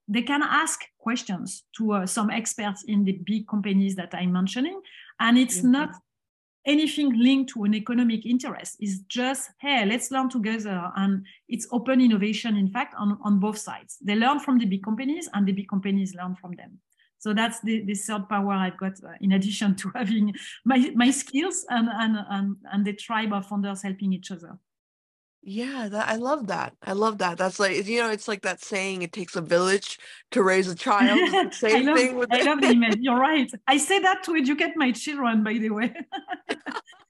they 0.07 0.21
can 0.21 0.43
ask 0.43 0.81
questions 0.99 1.63
to 1.77 1.93
uh, 1.93 2.05
some 2.05 2.29
experts 2.29 2.83
in 2.83 3.05
the 3.05 3.13
big 3.23 3.47
companies 3.47 3.95
that 3.95 4.13
I'm 4.13 4.33
mentioning. 4.33 4.81
And 5.19 5.37
it's 5.37 5.59
mm-hmm. 5.59 5.71
not 5.71 5.89
anything 6.65 7.17
linked 7.17 7.51
to 7.53 7.63
an 7.63 7.73
economic 7.73 8.25
interest. 8.25 8.77
is 8.79 8.99
just, 9.07 9.51
hey, 9.59 9.85
let's 9.85 10.11
learn 10.11 10.29
together. 10.29 10.91
And 10.95 11.25
it's 11.49 11.67
open 11.71 12.01
innovation, 12.01 12.55
in 12.55 12.69
fact, 12.69 12.95
on, 12.97 13.17
on 13.23 13.39
both 13.39 13.57
sides. 13.57 13.97
They 14.01 14.15
learn 14.15 14.39
from 14.39 14.59
the 14.59 14.65
big 14.65 14.83
companies 14.83 15.29
and 15.33 15.45
the 15.45 15.51
big 15.51 15.67
companies 15.67 16.15
learn 16.15 16.35
from 16.35 16.53
them. 16.53 16.79
So 17.19 17.33
that's 17.33 17.61
the, 17.61 17.83
the 17.85 17.93
third 17.93 18.27
power 18.27 18.51
I've 18.51 18.77
got 18.77 18.93
uh, 19.03 19.13
in 19.21 19.31
addition 19.31 19.75
to 19.81 19.91
having 19.95 20.33
my, 20.65 20.91
my 20.95 21.11
skills 21.11 21.65
and, 21.69 21.87
and, 21.89 22.17
and, 22.29 22.55
and 22.71 22.85
the 22.85 22.93
tribe 22.93 23.33
of 23.33 23.45
founders 23.45 23.81
helping 23.81 24.13
each 24.13 24.31
other. 24.31 24.57
Yeah, 25.45 25.89
that 25.89 26.07
I 26.07 26.15
love 26.15 26.47
that. 26.47 26.73
I 26.81 26.93
love 26.93 27.17
that. 27.17 27.37
That's 27.37 27.59
like 27.59 27.85
you 27.85 27.99
know, 28.01 28.09
it's 28.09 28.29
like 28.29 28.43
that 28.43 28.63
saying, 28.63 29.01
"It 29.01 29.11
takes 29.11 29.35
a 29.35 29.41
village 29.41 29.99
to 30.31 30.41
raise 30.41 30.69
a 30.69 30.75
child." 30.75 31.19
Same 31.53 31.85
love, 31.85 31.97
thing 31.97 32.15
with. 32.15 32.33
I 32.33 32.43
love 32.43 32.61
the 32.61 32.67
image. 32.71 32.99
You're 33.01 33.19
right. 33.19 33.51
I 33.67 33.75
say 33.77 33.99
that 33.99 34.23
to 34.23 34.35
educate 34.35 34.71
my 34.77 34.91
children, 34.93 35.43
by 35.43 35.53
the 35.53 35.69
way. 35.69 35.93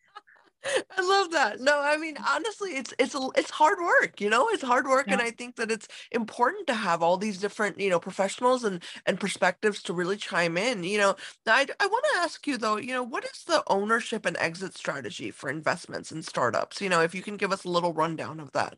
I 0.65 1.01
love 1.01 1.31
that. 1.31 1.59
No, 1.59 1.81
I 1.81 1.97
mean 1.97 2.17
honestly, 2.27 2.71
it's 2.71 2.93
it's 2.97 3.15
it's 3.35 3.51
hard 3.51 3.79
work, 3.79 4.21
you 4.21 4.29
know. 4.29 4.47
It's 4.49 4.63
hard 4.63 4.87
work, 4.87 5.07
yeah. 5.07 5.13
and 5.13 5.21
I 5.21 5.31
think 5.31 5.55
that 5.57 5.71
it's 5.71 5.87
important 6.11 6.67
to 6.67 6.73
have 6.73 7.01
all 7.03 7.17
these 7.17 7.37
different, 7.37 7.79
you 7.79 7.89
know, 7.89 7.99
professionals 7.99 8.63
and 8.63 8.81
and 9.05 9.19
perspectives 9.19 9.81
to 9.83 9.93
really 9.93 10.17
chime 10.17 10.57
in. 10.57 10.83
You 10.83 10.97
know, 10.99 11.15
I 11.47 11.67
I 11.79 11.87
want 11.87 12.05
to 12.13 12.19
ask 12.19 12.47
you 12.47 12.57
though, 12.57 12.77
you 12.77 12.93
know, 12.93 13.03
what 13.03 13.25
is 13.25 13.43
the 13.45 13.63
ownership 13.67 14.25
and 14.25 14.37
exit 14.37 14.77
strategy 14.77 15.31
for 15.31 15.49
investments 15.49 16.11
in 16.11 16.23
startups? 16.23 16.81
You 16.81 16.89
know, 16.89 17.01
if 17.01 17.13
you 17.15 17.21
can 17.21 17.37
give 17.37 17.51
us 17.51 17.65
a 17.65 17.69
little 17.69 17.93
rundown 17.93 18.39
of 18.39 18.51
that. 18.53 18.77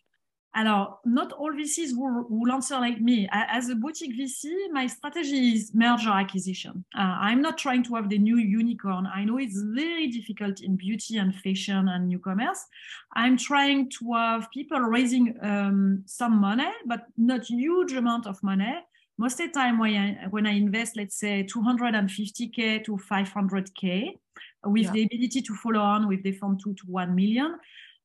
Alors, 0.56 1.02
not 1.04 1.34
all 1.34 1.52
VCs 1.52 1.98
will, 1.98 2.26
will, 2.30 2.52
answer 2.54 2.80
like 2.80 3.02
me. 3.02 3.28
As 3.32 3.68
a 3.68 3.76
boutique 3.76 4.18
VC, 4.18 4.72
my 4.72 4.88
strategy 4.88 5.54
is 5.54 5.72
merger 5.74 6.12
acquisition. 6.12 6.86
Uh, 6.98 7.02
I'm 7.02 7.42
not 7.42 7.58
trying 7.58 7.84
to 7.84 7.96
have 7.96 8.08
the 8.08 8.18
new 8.18 8.38
unicorn. 8.38 9.06
I 9.06 9.26
know 9.26 9.38
it's 9.38 9.62
very 9.62 10.08
difficult 10.08 10.62
in 10.62 10.78
beauty 10.78 11.18
and 11.18 11.36
fashion 11.36 11.90
and 11.90 12.08
new 12.08 12.20
commerce. 12.20 12.66
I'm 13.14 13.36
trying 13.36 13.90
to 14.00 14.14
have 14.14 14.50
people 14.52 14.80
raising 14.80 15.38
um, 15.42 16.04
some 16.06 16.38
money, 16.38 16.72
but 16.86 17.02
not 17.18 17.50
huge 17.50 17.92
amount 17.92 18.26
of 18.26 18.42
money. 18.42 18.76
Most 19.18 19.42
of 19.42 19.48
the 19.48 19.60
time 19.60 19.78
when 19.78 19.96
I, 19.96 20.28
when 20.30 20.48
I 20.48 20.52
invest, 20.52 20.96
let's 20.96 21.20
say 21.20 21.44
250K 21.44 22.86
to 22.86 22.98
500K, 22.98 24.20
with 24.64 24.84
yeah. 24.84 24.92
the 24.92 25.04
ability 25.04 25.42
to 25.42 25.54
follow 25.56 25.80
on 25.80 26.08
with 26.08 26.24
the 26.24 26.32
fund 26.32 26.62
two 26.64 26.74
to 26.74 26.84
1 26.88 27.14
million, 27.14 27.58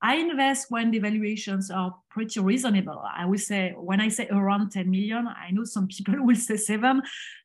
I 0.03 0.17
invest 0.17 0.71
when 0.71 0.91
the 0.91 0.99
valuations 0.99 1.71
are 1.71 1.95
pretty 2.09 2.41
reasonable. 2.41 3.03
I 3.15 3.27
would 3.27 3.41
say 3.41 3.75
when 3.77 4.01
I 4.01 4.09
say 4.09 4.29
around 4.29 4.71
10 4.71 4.91
million, 4.91 5.29
I 5.29 5.51
know 5.51 5.65
some 5.65 5.89
people 5.89 6.15
will 6.19 6.37
say 6.37 6.57
seven. 6.57 7.03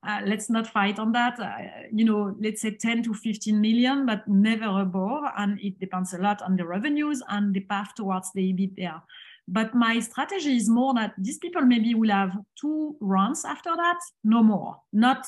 Uh, 0.08 0.22
let's 0.26 0.50
not 0.50 0.68
fight 0.68 0.98
on 0.98 1.12
that. 1.12 1.40
Uh, 1.40 1.52
you 1.92 2.06
know, 2.06 2.36
let's 2.40 2.62
say 2.62 2.72
10 2.72 3.04
to 3.04 3.14
15 3.14 3.60
million, 3.60 4.06
but 4.06 4.26
never 4.28 4.82
above. 4.82 5.24
And 5.38 5.60
it 5.60 5.80
depends 5.80 6.14
a 6.14 6.18
lot 6.18 6.42
on 6.42 6.56
the 6.56 6.66
revenues 6.66 7.22
and 7.30 7.54
the 7.54 7.60
path 7.62 7.94
towards 7.96 8.32
the 8.34 8.54
EBITDA. 8.54 9.02
But 9.48 9.76
my 9.76 10.00
strategy 10.00 10.56
is 10.56 10.70
more 10.70 10.94
that 10.96 11.14
these 11.18 11.38
people 11.38 11.62
maybe 11.62 11.94
will 11.94 12.10
have 12.10 12.32
two 12.60 12.96
runs 13.00 13.46
after 13.46 13.76
that, 13.76 14.00
no 14.24 14.42
more, 14.42 14.78
not 14.92 15.28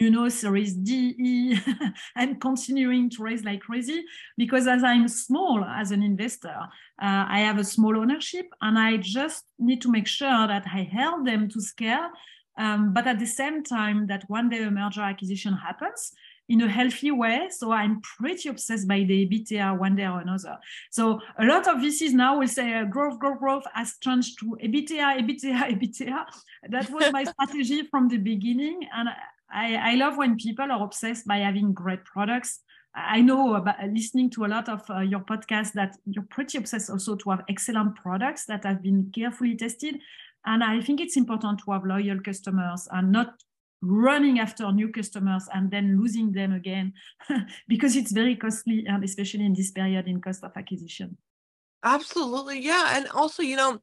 you 0.00 0.10
know, 0.10 0.28
Series 0.28 0.74
D, 0.74 1.14
E, 1.18 1.58
and 2.16 2.40
continuing 2.40 3.10
to 3.10 3.22
raise 3.22 3.44
like 3.44 3.60
crazy 3.60 4.04
because 4.36 4.66
as 4.66 4.82
I'm 4.84 5.08
small 5.08 5.64
as 5.64 5.90
an 5.90 6.02
investor, 6.02 6.56
uh, 7.02 7.24
I 7.28 7.40
have 7.40 7.58
a 7.58 7.64
small 7.64 7.96
ownership 7.96 8.46
and 8.60 8.78
I 8.78 8.96
just 8.98 9.44
need 9.58 9.80
to 9.82 9.90
make 9.90 10.06
sure 10.06 10.46
that 10.46 10.64
I 10.72 10.82
help 10.82 11.24
them 11.24 11.48
to 11.48 11.60
scale. 11.60 12.08
Um, 12.58 12.94
but 12.94 13.06
at 13.06 13.18
the 13.18 13.26
same 13.26 13.62
time, 13.62 14.06
that 14.06 14.24
one 14.28 14.48
day 14.48 14.62
a 14.62 14.70
merger 14.70 15.02
acquisition 15.02 15.52
happens 15.52 16.12
in 16.48 16.60
a 16.62 16.68
healthy 16.68 17.10
way. 17.10 17.48
So 17.50 17.72
I'm 17.72 18.00
pretty 18.00 18.48
obsessed 18.48 18.86
by 18.86 19.00
the 19.00 19.26
EBITDA 19.26 19.78
one 19.78 19.96
day 19.96 20.06
or 20.06 20.20
another. 20.20 20.56
So 20.90 21.20
a 21.38 21.44
lot 21.44 21.66
of 21.66 21.78
VCs 21.78 22.12
now 22.12 22.38
will 22.38 22.48
say 22.48 22.74
uh, 22.74 22.84
growth, 22.84 23.18
growth, 23.18 23.38
growth 23.38 23.64
has 23.74 23.94
changed 24.02 24.38
to 24.40 24.56
EBITDA, 24.62 25.20
EBITDA, 25.20 25.78
EBITDA. 25.78 26.24
That 26.70 26.90
was 26.90 27.12
my 27.12 27.24
strategy 27.24 27.82
from 27.90 28.08
the 28.08 28.18
beginning. 28.18 28.80
And 28.94 29.08
I, 29.50 29.92
I 29.92 29.94
love 29.94 30.16
when 30.16 30.36
people 30.36 30.70
are 30.70 30.82
obsessed 30.82 31.26
by 31.26 31.38
having 31.38 31.72
great 31.72 32.04
products. 32.04 32.60
I 32.94 33.20
know 33.20 33.54
about 33.54 33.76
listening 33.92 34.30
to 34.30 34.46
a 34.46 34.48
lot 34.48 34.68
of 34.68 34.82
uh, 34.88 35.00
your 35.00 35.20
podcasts 35.20 35.72
that 35.72 35.96
you're 36.06 36.26
pretty 36.30 36.58
obsessed 36.58 36.88
also 36.88 37.14
to 37.16 37.30
have 37.30 37.44
excellent 37.48 37.96
products 37.96 38.46
that 38.46 38.64
have 38.64 38.82
been 38.82 39.12
carefully 39.14 39.54
tested. 39.54 39.98
And 40.46 40.64
I 40.64 40.80
think 40.80 41.00
it's 41.00 41.16
important 41.16 41.60
to 41.64 41.72
have 41.72 41.84
loyal 41.84 42.20
customers 42.20 42.88
and 42.90 43.12
not 43.12 43.34
running 43.82 44.38
after 44.38 44.70
new 44.72 44.88
customers 44.88 45.46
and 45.52 45.70
then 45.70 46.00
losing 46.00 46.32
them 46.32 46.52
again 46.52 46.94
because 47.68 47.96
it's 47.96 48.12
very 48.12 48.34
costly 48.34 48.86
and 48.86 49.04
especially 49.04 49.44
in 49.44 49.52
this 49.52 49.70
period 49.70 50.08
in 50.08 50.20
cost 50.20 50.42
of 50.42 50.52
acquisition. 50.56 51.16
Absolutely. 51.84 52.60
Yeah. 52.60 52.96
And 52.96 53.08
also, 53.08 53.42
you 53.42 53.56
know, 53.56 53.80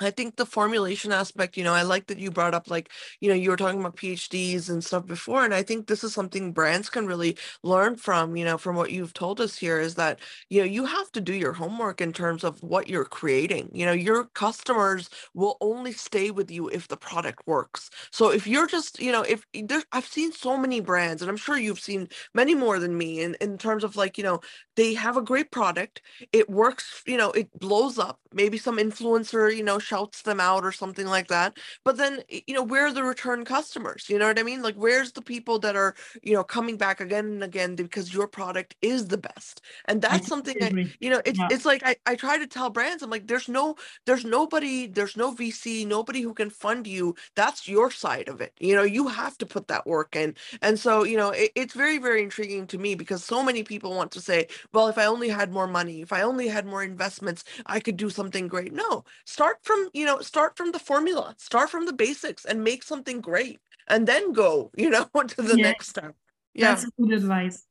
I 0.00 0.10
think 0.10 0.34
the 0.36 0.44
formulation 0.44 1.12
aspect, 1.12 1.56
you 1.56 1.62
know, 1.62 1.72
I 1.72 1.82
like 1.82 2.08
that 2.08 2.18
you 2.18 2.30
brought 2.32 2.52
up 2.52 2.68
like, 2.68 2.90
you 3.20 3.28
know, 3.28 3.34
you 3.34 3.50
were 3.50 3.56
talking 3.56 3.78
about 3.80 3.96
PhDs 3.96 4.68
and 4.68 4.82
stuff 4.82 5.06
before. 5.06 5.44
And 5.44 5.54
I 5.54 5.62
think 5.62 5.86
this 5.86 6.02
is 6.02 6.12
something 6.12 6.52
brands 6.52 6.90
can 6.90 7.06
really 7.06 7.36
learn 7.62 7.94
from, 7.96 8.36
you 8.36 8.44
know, 8.44 8.58
from 8.58 8.74
what 8.74 8.90
you've 8.90 9.14
told 9.14 9.40
us 9.40 9.56
here 9.56 9.78
is 9.78 9.94
that, 9.94 10.18
you 10.50 10.60
know, 10.60 10.66
you 10.66 10.84
have 10.84 11.12
to 11.12 11.20
do 11.20 11.32
your 11.32 11.52
homework 11.52 12.00
in 12.00 12.12
terms 12.12 12.42
of 12.42 12.60
what 12.62 12.88
you're 12.88 13.04
creating. 13.04 13.70
You 13.72 13.86
know, 13.86 13.92
your 13.92 14.24
customers 14.24 15.08
will 15.32 15.56
only 15.60 15.92
stay 15.92 16.32
with 16.32 16.50
you 16.50 16.68
if 16.68 16.88
the 16.88 16.96
product 16.96 17.46
works. 17.46 17.88
So 18.10 18.30
if 18.30 18.48
you're 18.48 18.66
just, 18.66 18.98
you 18.98 19.12
know, 19.12 19.22
if 19.22 19.46
eh, 19.54 19.62
there's, 19.64 19.84
I've 19.92 20.06
seen 20.06 20.32
so 20.32 20.56
many 20.56 20.80
brands 20.80 21.22
and 21.22 21.30
I'm 21.30 21.36
sure 21.36 21.56
you've 21.56 21.78
seen 21.80 22.08
many 22.34 22.54
more 22.56 22.80
than 22.80 22.98
me 22.98 23.20
in, 23.22 23.36
in 23.40 23.58
terms 23.58 23.84
of 23.84 23.94
like, 23.94 24.18
you 24.18 24.24
know, 24.24 24.40
they 24.76 24.94
have 24.94 25.16
a 25.16 25.22
great 25.22 25.50
product. 25.52 26.02
It 26.32 26.50
works, 26.50 27.02
you 27.06 27.16
know, 27.16 27.30
it 27.32 27.48
blows 27.58 27.98
up. 27.98 28.18
Maybe 28.32 28.58
some 28.58 28.78
influencer, 28.78 29.54
you 29.54 29.62
know, 29.62 29.78
shouts 29.84 30.22
them 30.22 30.40
out 30.40 30.64
or 30.64 30.72
something 30.72 31.06
like 31.06 31.28
that. 31.28 31.58
But 31.84 31.96
then, 31.96 32.22
you 32.28 32.54
know, 32.54 32.62
where 32.62 32.86
are 32.86 32.92
the 32.92 33.04
return 33.04 33.44
customers? 33.44 34.06
You 34.08 34.18
know 34.18 34.26
what 34.26 34.38
I 34.38 34.42
mean? 34.42 34.62
Like, 34.62 34.76
where's 34.76 35.12
the 35.12 35.22
people 35.22 35.58
that 35.60 35.76
are, 35.76 35.94
you 36.22 36.32
know, 36.32 36.44
coming 36.44 36.76
back 36.76 37.00
again 37.00 37.26
and 37.26 37.44
again 37.44 37.76
because 37.76 38.12
your 38.12 38.26
product 38.26 38.74
is 38.82 39.08
the 39.08 39.18
best? 39.18 39.60
And 39.86 40.00
that's 40.00 40.26
something 40.26 40.56
I, 40.62 40.90
you 41.00 41.10
know, 41.10 41.20
it's, 41.24 41.38
yeah. 41.38 41.48
it's 41.50 41.64
like 41.64 41.82
I, 41.84 41.96
I 42.06 42.14
try 42.14 42.38
to 42.38 42.46
tell 42.46 42.70
brands, 42.70 43.02
I'm 43.02 43.10
like, 43.10 43.26
there's 43.26 43.48
no, 43.48 43.76
there's 44.06 44.24
nobody, 44.24 44.86
there's 44.86 45.16
no 45.16 45.34
VC, 45.34 45.86
nobody 45.86 46.20
who 46.20 46.34
can 46.34 46.50
fund 46.50 46.86
you. 46.86 47.14
That's 47.34 47.68
your 47.68 47.90
side 47.90 48.28
of 48.28 48.40
it. 48.40 48.52
You 48.58 48.74
know, 48.74 48.82
you 48.82 49.08
have 49.08 49.36
to 49.38 49.46
put 49.46 49.68
that 49.68 49.86
work 49.86 50.16
in. 50.16 50.34
And 50.62 50.78
so, 50.78 51.04
you 51.04 51.16
know, 51.16 51.30
it, 51.30 51.52
it's 51.54 51.74
very, 51.74 51.98
very 51.98 52.22
intriguing 52.22 52.66
to 52.68 52.78
me 52.78 52.94
because 52.94 53.24
so 53.24 53.42
many 53.42 53.62
people 53.62 53.94
want 53.94 54.12
to 54.12 54.20
say, 54.20 54.48
well, 54.72 54.88
if 54.88 54.98
I 54.98 55.06
only 55.06 55.28
had 55.28 55.52
more 55.52 55.66
money, 55.66 56.00
if 56.00 56.12
I 56.12 56.22
only 56.22 56.48
had 56.48 56.66
more 56.66 56.82
investments, 56.82 57.44
I 57.66 57.80
could 57.80 57.96
do 57.96 58.10
something 58.10 58.48
great. 58.48 58.72
No, 58.72 59.04
start 59.24 59.58
from 59.62 59.73
from 59.74 59.88
you 59.92 60.04
know 60.04 60.20
start 60.20 60.56
from 60.56 60.72
the 60.72 60.78
formula 60.78 61.34
start 61.38 61.68
from 61.68 61.86
the 61.86 61.92
basics 61.92 62.44
and 62.44 62.62
make 62.62 62.82
something 62.82 63.20
great 63.20 63.58
and 63.88 64.06
then 64.06 64.32
go 64.32 64.70
you 64.76 64.90
know 64.90 65.04
to 65.28 65.42
the 65.42 65.56
yeah. 65.56 65.62
next 65.62 65.88
step 65.88 66.14
yeah 66.54 66.74
that's 66.74 66.86
good 66.98 67.12
advice 67.12 67.64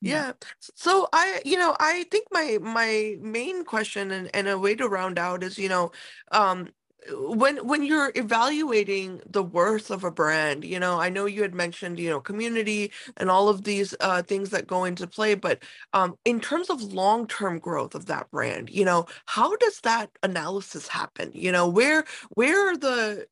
yeah. 0.00 0.26
yeah. 0.26 0.32
so 0.74 1.08
i 1.12 1.40
you 1.44 1.56
know 1.56 1.76
i 1.80 2.04
think 2.10 2.26
my 2.32 2.58
my 2.60 3.16
main 3.20 3.64
question 3.64 4.10
and, 4.10 4.30
and 4.34 4.48
a 4.48 4.58
way 4.58 4.74
to 4.74 4.88
round 4.88 5.18
out 5.18 5.42
is 5.42 5.58
you 5.58 5.68
know 5.68 5.92
um 6.32 6.68
when 7.12 7.56
when 7.66 7.82
you're 7.82 8.12
evaluating 8.14 9.20
the 9.28 9.42
worth 9.42 9.90
of 9.90 10.04
a 10.04 10.10
brand 10.10 10.64
you 10.64 10.78
know 10.78 11.00
i 11.00 11.08
know 11.08 11.26
you 11.26 11.42
had 11.42 11.54
mentioned 11.54 11.98
you 11.98 12.10
know 12.10 12.20
community 12.20 12.90
and 13.16 13.30
all 13.30 13.48
of 13.48 13.64
these 13.64 13.94
uh, 14.00 14.22
things 14.22 14.50
that 14.50 14.66
go 14.66 14.84
into 14.84 15.06
play 15.06 15.34
but 15.34 15.62
um, 15.92 16.16
in 16.24 16.40
terms 16.40 16.70
of 16.70 16.82
long-term 16.82 17.58
growth 17.58 17.94
of 17.94 18.06
that 18.06 18.30
brand 18.30 18.70
you 18.70 18.84
know 18.84 19.06
how 19.26 19.56
does 19.56 19.80
that 19.80 20.10
analysis 20.22 20.88
happen? 20.88 21.30
You 21.34 21.52
know 21.52 21.68
where 21.68 22.04
where 22.30 22.70
are 22.70 22.76
the 22.76 23.26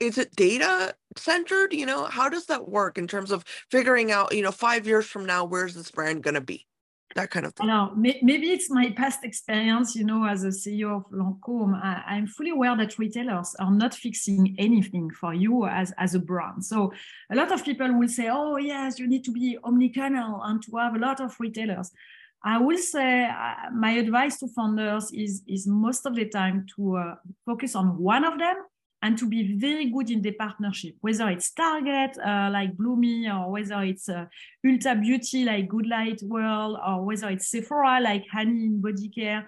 is 0.00 0.18
it 0.18 0.34
data 0.36 0.94
centered? 1.16 1.72
You 1.72 1.86
know 1.86 2.04
how 2.04 2.28
does 2.28 2.46
that 2.46 2.68
work 2.68 2.98
in 2.98 3.06
terms 3.06 3.30
of 3.30 3.44
figuring 3.70 4.12
out 4.12 4.34
you 4.34 4.42
know 4.42 4.52
five 4.52 4.86
years 4.86 5.06
from 5.06 5.26
now 5.26 5.44
where's 5.44 5.74
this 5.74 5.90
brand 5.90 6.22
going 6.22 6.34
to 6.34 6.40
be 6.40 6.66
that 7.14 7.30
kind 7.30 7.46
of 7.46 7.54
thing. 7.54 7.66
Maybe 7.96 8.50
it's 8.50 8.70
my 8.70 8.90
past 8.90 9.24
experience, 9.24 9.96
you 9.96 10.04
know, 10.04 10.24
as 10.24 10.44
a 10.44 10.48
CEO 10.48 10.96
of 10.96 11.10
Lancôme. 11.10 11.80
I, 11.82 12.16
am 12.16 12.26
fully 12.26 12.50
aware 12.50 12.76
that 12.76 12.98
retailers 12.98 13.54
are 13.58 13.70
not 13.70 13.94
fixing 13.94 14.54
anything 14.58 15.10
for 15.10 15.34
you 15.34 15.66
as, 15.66 15.92
as 15.98 16.14
a 16.14 16.18
brand. 16.18 16.64
So 16.64 16.92
a 17.30 17.36
lot 17.36 17.52
of 17.52 17.64
people 17.64 17.92
will 17.98 18.08
say, 18.08 18.28
oh, 18.30 18.56
yes, 18.56 18.98
you 18.98 19.08
need 19.08 19.24
to 19.24 19.32
be 19.32 19.58
omnichannel 19.64 20.40
and 20.44 20.62
to 20.64 20.76
have 20.76 20.94
a 20.94 20.98
lot 20.98 21.20
of 21.20 21.34
retailers. 21.40 21.90
I 22.44 22.58
will 22.58 22.78
say 22.78 23.24
uh, 23.24 23.70
my 23.74 23.92
advice 23.92 24.38
to 24.38 24.48
founders 24.48 25.10
is, 25.12 25.42
is 25.48 25.66
most 25.66 26.06
of 26.06 26.14
the 26.14 26.26
time 26.26 26.66
to 26.76 26.96
uh, 26.96 27.14
focus 27.44 27.74
on 27.74 27.98
one 27.98 28.24
of 28.24 28.38
them 28.38 28.56
and 29.02 29.16
to 29.18 29.28
be 29.28 29.56
very 29.56 29.90
good 29.90 30.10
in 30.10 30.22
the 30.22 30.32
partnership, 30.32 30.96
whether 31.00 31.28
it's 31.28 31.50
Target 31.50 32.18
uh, 32.18 32.50
like 32.52 32.76
Bloomi 32.76 33.28
or 33.32 33.50
whether 33.50 33.82
it's 33.82 34.08
uh, 34.08 34.26
Ulta 34.66 35.00
Beauty 35.00 35.44
like 35.44 35.68
Good 35.68 35.86
Light 35.86 36.20
World 36.22 36.78
or 36.84 37.04
whether 37.04 37.28
it's 37.28 37.48
Sephora 37.48 38.00
like 38.00 38.26
Honey 38.30 38.64
in 38.64 38.80
Body 38.80 39.08
Care. 39.08 39.46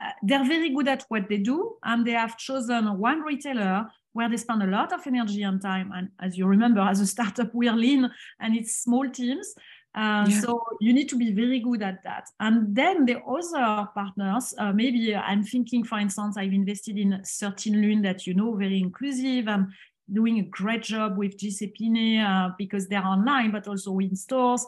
Uh, 0.00 0.10
they're 0.22 0.46
very 0.46 0.70
good 0.70 0.88
at 0.88 1.04
what 1.08 1.28
they 1.28 1.38
do 1.38 1.76
and 1.82 2.06
they 2.06 2.12
have 2.12 2.38
chosen 2.38 2.98
one 2.98 3.22
retailer 3.22 3.86
where 4.12 4.28
they 4.28 4.36
spend 4.36 4.62
a 4.62 4.66
lot 4.66 4.92
of 4.92 5.06
energy 5.06 5.42
and 5.42 5.60
time. 5.60 5.90
And 5.94 6.10
as 6.20 6.36
you 6.36 6.46
remember, 6.46 6.80
as 6.80 7.00
a 7.00 7.06
startup, 7.06 7.52
we're 7.54 7.72
lean 7.72 8.10
and 8.40 8.56
it's 8.56 8.76
small 8.76 9.08
teams. 9.08 9.54
Uh, 9.94 10.26
yeah. 10.26 10.40
So 10.40 10.64
you 10.80 10.92
need 10.92 11.08
to 11.10 11.16
be 11.16 11.32
very 11.32 11.60
good 11.60 11.82
at 11.82 12.02
that. 12.04 12.28
And 12.40 12.74
then 12.74 13.04
the 13.04 13.18
other 13.22 13.88
partners, 13.94 14.54
uh, 14.58 14.72
maybe 14.72 15.14
I'm 15.14 15.44
thinking, 15.44 15.84
for 15.84 15.98
instance, 15.98 16.36
I've 16.36 16.52
invested 16.52 16.96
in 16.96 17.22
13 17.24 17.80
Lune 17.80 18.02
that 18.02 18.26
you 18.26 18.34
know, 18.34 18.54
very 18.54 18.80
inclusive 18.80 19.48
and 19.48 19.68
doing 20.10 20.38
a 20.38 20.42
great 20.42 20.82
job 20.82 21.18
with 21.18 21.36
Discipline 21.36 22.18
uh, 22.18 22.50
because 22.56 22.88
they're 22.88 23.04
online, 23.04 23.50
but 23.50 23.68
also 23.68 23.98
in 23.98 24.16
stores. 24.16 24.64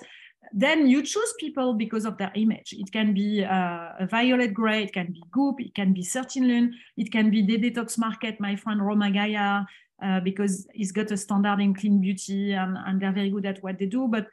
Then 0.53 0.87
you 0.89 1.03
choose 1.03 1.33
people 1.41 1.73
because 1.73 2.05
of 2.05 2.19
their 2.19 2.31
image. 2.35 2.75
It 2.75 2.93
can 2.93 3.15
be 3.15 3.43
uh, 3.43 3.93
a 3.99 4.07
Violet 4.07 4.53
Grey, 4.53 4.85
it 4.85 4.93
can 4.93 5.11
be 5.11 5.23
Goop, 5.31 5.59
it 5.59 5.75
can 5.75 5.95
be 5.95 6.03
13 6.03 6.47
Lune, 6.47 6.75
it 6.99 7.11
can 7.11 7.31
be 7.31 7.43
the 7.43 7.59
detox 7.59 7.97
market, 7.97 8.39
my 8.41 8.57
friend 8.57 8.85
Romain 8.85 9.15
Gaillard, 9.15 9.67
uh, 10.03 10.21
because 10.21 10.67
he's 10.75 10.93
got 10.93 11.11
a 11.11 11.17
standard 11.17 11.61
in 11.61 11.75
clean 11.75 12.01
beauty 12.01 12.53
and, 12.53 12.77
and 12.77 13.01
they're 13.01 13.13
very 13.13 13.31
good 13.31 13.47
at 13.47 13.63
what 13.63 13.79
they 13.79 13.87
do. 13.87 14.07
But 14.07 14.29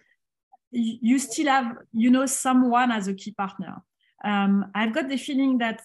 you 0.72 1.20
still 1.20 1.48
have, 1.48 1.78
you 1.94 2.10
know, 2.10 2.26
someone 2.26 2.92
as 2.92 3.08
a 3.08 3.14
key 3.14 3.32
partner. 3.32 3.84
Um, 4.24 4.72
I've 4.74 4.94
got 4.94 5.10
the 5.10 5.18
feeling 5.18 5.58
that 5.58 5.82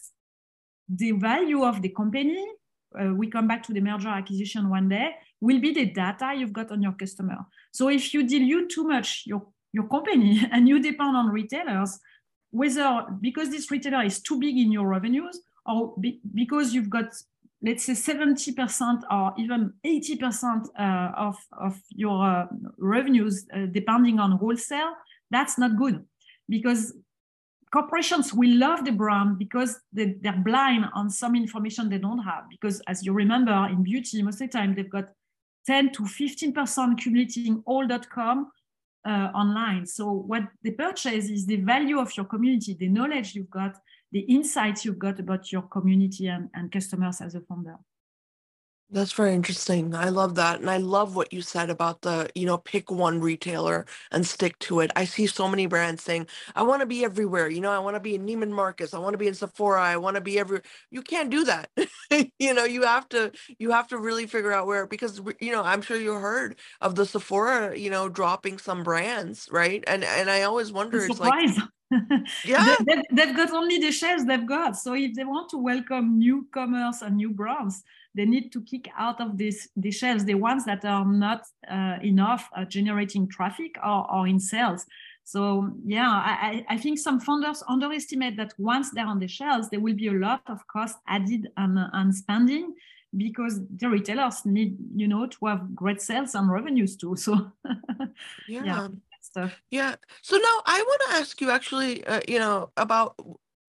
the 0.88 1.12
value 1.12 1.64
of 1.64 1.82
the 1.82 1.88
company, 1.88 2.44
uh, 2.98 3.12
we 3.14 3.28
come 3.28 3.48
back 3.48 3.62
to 3.64 3.72
the 3.72 3.80
merger 3.80 4.08
acquisition 4.08 4.70
one 4.70 4.88
day, 4.88 5.10
will 5.40 5.60
be 5.60 5.72
the 5.72 5.86
data 5.86 6.34
you've 6.36 6.52
got 6.52 6.70
on 6.70 6.82
your 6.82 6.92
customer. 6.92 7.38
So 7.72 7.88
if 7.88 8.14
you 8.14 8.26
dilute 8.26 8.70
too 8.70 8.84
much 8.84 9.24
your, 9.26 9.46
your 9.72 9.88
company 9.88 10.46
and 10.52 10.68
you 10.68 10.80
depend 10.80 11.16
on 11.16 11.28
retailers, 11.30 11.98
whether 12.50 13.06
because 13.20 13.50
this 13.50 13.70
retailer 13.70 14.04
is 14.04 14.20
too 14.22 14.38
big 14.38 14.56
in 14.56 14.70
your 14.72 14.86
revenues 14.86 15.40
or 15.66 15.94
be, 16.00 16.20
because 16.32 16.72
you've 16.72 16.90
got 16.90 17.12
let's 17.62 17.84
say 17.84 17.94
70% 17.94 19.02
or 19.10 19.32
even 19.38 19.72
80% 19.84 20.66
uh, 20.78 21.12
of, 21.16 21.36
of 21.52 21.80
your 21.90 22.24
uh, 22.24 22.46
revenues 22.78 23.46
uh, 23.54 23.66
depending 23.66 24.18
on 24.18 24.32
wholesale, 24.32 24.92
that's 25.30 25.58
not 25.58 25.76
good 25.76 26.04
because 26.48 26.94
corporations 27.72 28.32
will 28.32 28.54
love 28.56 28.84
the 28.84 28.92
brand 28.92 29.38
because 29.38 29.80
they, 29.92 30.16
they're 30.20 30.42
blind 30.44 30.86
on 30.94 31.10
some 31.10 31.34
information 31.34 31.88
they 31.88 31.98
don't 31.98 32.22
have. 32.22 32.44
Because 32.50 32.80
as 32.86 33.04
you 33.04 33.12
remember 33.12 33.68
in 33.70 33.82
beauty, 33.82 34.22
most 34.22 34.40
of 34.40 34.50
the 34.50 34.58
time 34.58 34.74
they've 34.74 34.90
got 34.90 35.08
10 35.66 35.92
to 35.92 36.02
15% 36.02 36.92
accumulating 36.92 37.62
all.com 37.66 38.50
uh, 39.04 39.30
online. 39.34 39.86
So 39.86 40.10
what 40.10 40.44
they 40.62 40.70
purchase 40.70 41.28
is 41.28 41.46
the 41.46 41.56
value 41.56 41.98
of 41.98 42.16
your 42.16 42.26
community, 42.26 42.76
the 42.78 42.88
knowledge 42.88 43.34
you've 43.34 43.50
got, 43.50 43.76
the 44.12 44.20
insights 44.20 44.84
you've 44.84 44.98
got 44.98 45.18
about 45.18 45.50
your 45.52 45.62
community 45.62 46.28
and, 46.28 46.48
and 46.54 46.70
customers 46.70 47.20
as 47.20 47.34
a 47.34 47.40
founder. 47.40 47.76
That's 48.88 49.12
very 49.12 49.34
interesting. 49.34 49.96
I 49.96 50.10
love 50.10 50.36
that. 50.36 50.60
And 50.60 50.70
I 50.70 50.76
love 50.76 51.16
what 51.16 51.32
you 51.32 51.42
said 51.42 51.70
about 51.70 52.02
the, 52.02 52.30
you 52.36 52.46
know, 52.46 52.58
pick 52.58 52.88
one 52.88 53.20
retailer 53.20 53.84
and 54.12 54.24
stick 54.24 54.56
to 54.60 54.78
it. 54.78 54.92
I 54.94 55.04
see 55.04 55.26
so 55.26 55.48
many 55.48 55.66
brands 55.66 56.04
saying, 56.04 56.28
I 56.54 56.62
want 56.62 56.80
to 56.80 56.86
be 56.86 57.04
everywhere. 57.04 57.48
You 57.48 57.60
know, 57.60 57.72
I 57.72 57.80
want 57.80 57.96
to 57.96 58.00
be 58.00 58.14
in 58.14 58.24
Neiman 58.24 58.50
Marcus. 58.50 58.94
I 58.94 59.00
want 59.00 59.14
to 59.14 59.18
be 59.18 59.26
in 59.26 59.34
Sephora. 59.34 59.82
I 59.82 59.96
want 59.96 60.14
to 60.14 60.20
be 60.20 60.38
every 60.38 60.60
you 60.90 61.02
can't 61.02 61.30
do 61.30 61.42
that. 61.44 61.68
you 62.38 62.54
know, 62.54 62.64
you 62.64 62.82
have 62.82 63.08
to 63.08 63.32
you 63.58 63.72
have 63.72 63.88
to 63.88 63.98
really 63.98 64.26
figure 64.28 64.52
out 64.52 64.68
where 64.68 64.86
because 64.86 65.20
you 65.40 65.50
know, 65.50 65.64
I'm 65.64 65.82
sure 65.82 65.96
you 65.96 66.14
heard 66.14 66.54
of 66.80 66.94
the 66.94 67.06
Sephora, 67.06 67.76
you 67.76 67.90
know, 67.90 68.08
dropping 68.08 68.58
some 68.58 68.84
brands, 68.84 69.48
right? 69.50 69.82
And 69.88 70.04
and 70.04 70.30
I 70.30 70.42
always 70.42 70.70
wonder 70.70 71.04
it's 71.04 71.18
like 71.18 71.34
yeah 72.44 72.76
they, 72.84 73.02
they've 73.12 73.36
got 73.36 73.52
only 73.52 73.78
the 73.78 73.92
shelves 73.92 74.24
they've 74.24 74.46
got 74.46 74.76
so 74.76 74.94
if 74.94 75.14
they 75.14 75.22
want 75.22 75.48
to 75.48 75.56
welcome 75.56 76.18
newcomers 76.18 77.00
and 77.00 77.16
new 77.16 77.30
brands 77.30 77.84
they 78.16 78.24
need 78.24 78.50
to 78.50 78.62
kick 78.62 78.88
out 78.98 79.20
of 79.20 79.36
this 79.36 79.68
the 79.76 79.90
shelves 79.90 80.24
the 80.24 80.34
ones 80.34 80.64
that 80.64 80.84
are 80.84 81.04
not 81.04 81.42
uh, 81.70 81.98
enough 82.02 82.48
uh, 82.56 82.64
generating 82.64 83.28
traffic 83.28 83.76
or, 83.84 84.10
or 84.10 84.26
in 84.26 84.40
sales 84.40 84.86
so 85.24 85.70
yeah 85.84 86.08
I, 86.08 86.64
I 86.68 86.78
think 86.78 86.98
some 86.98 87.20
founders 87.20 87.62
underestimate 87.68 88.36
that 88.38 88.54
once 88.58 88.90
they're 88.90 89.06
on 89.06 89.18
the 89.18 89.28
shelves 89.28 89.68
there 89.68 89.80
will 89.80 89.94
be 89.94 90.08
a 90.08 90.12
lot 90.12 90.42
of 90.46 90.66
cost 90.66 90.96
added 91.06 91.48
and, 91.56 91.78
and 91.92 92.14
spending 92.14 92.74
because 93.16 93.60
the 93.76 93.88
retailers 93.88 94.44
need 94.44 94.76
you 94.94 95.08
know 95.08 95.26
to 95.26 95.46
have 95.46 95.74
great 95.74 96.00
sales 96.00 96.34
and 96.34 96.50
revenues 96.50 96.96
too 96.96 97.14
so 97.16 97.52
yeah. 98.48 98.64
yeah 98.64 98.88
stuff. 99.26 99.60
Yeah. 99.70 99.96
So 100.22 100.36
now 100.36 100.62
I 100.64 100.82
want 100.86 101.02
to 101.08 101.16
ask 101.16 101.40
you 101.40 101.50
actually, 101.50 102.06
uh, 102.06 102.20
you 102.26 102.38
know, 102.38 102.70
about 102.76 103.16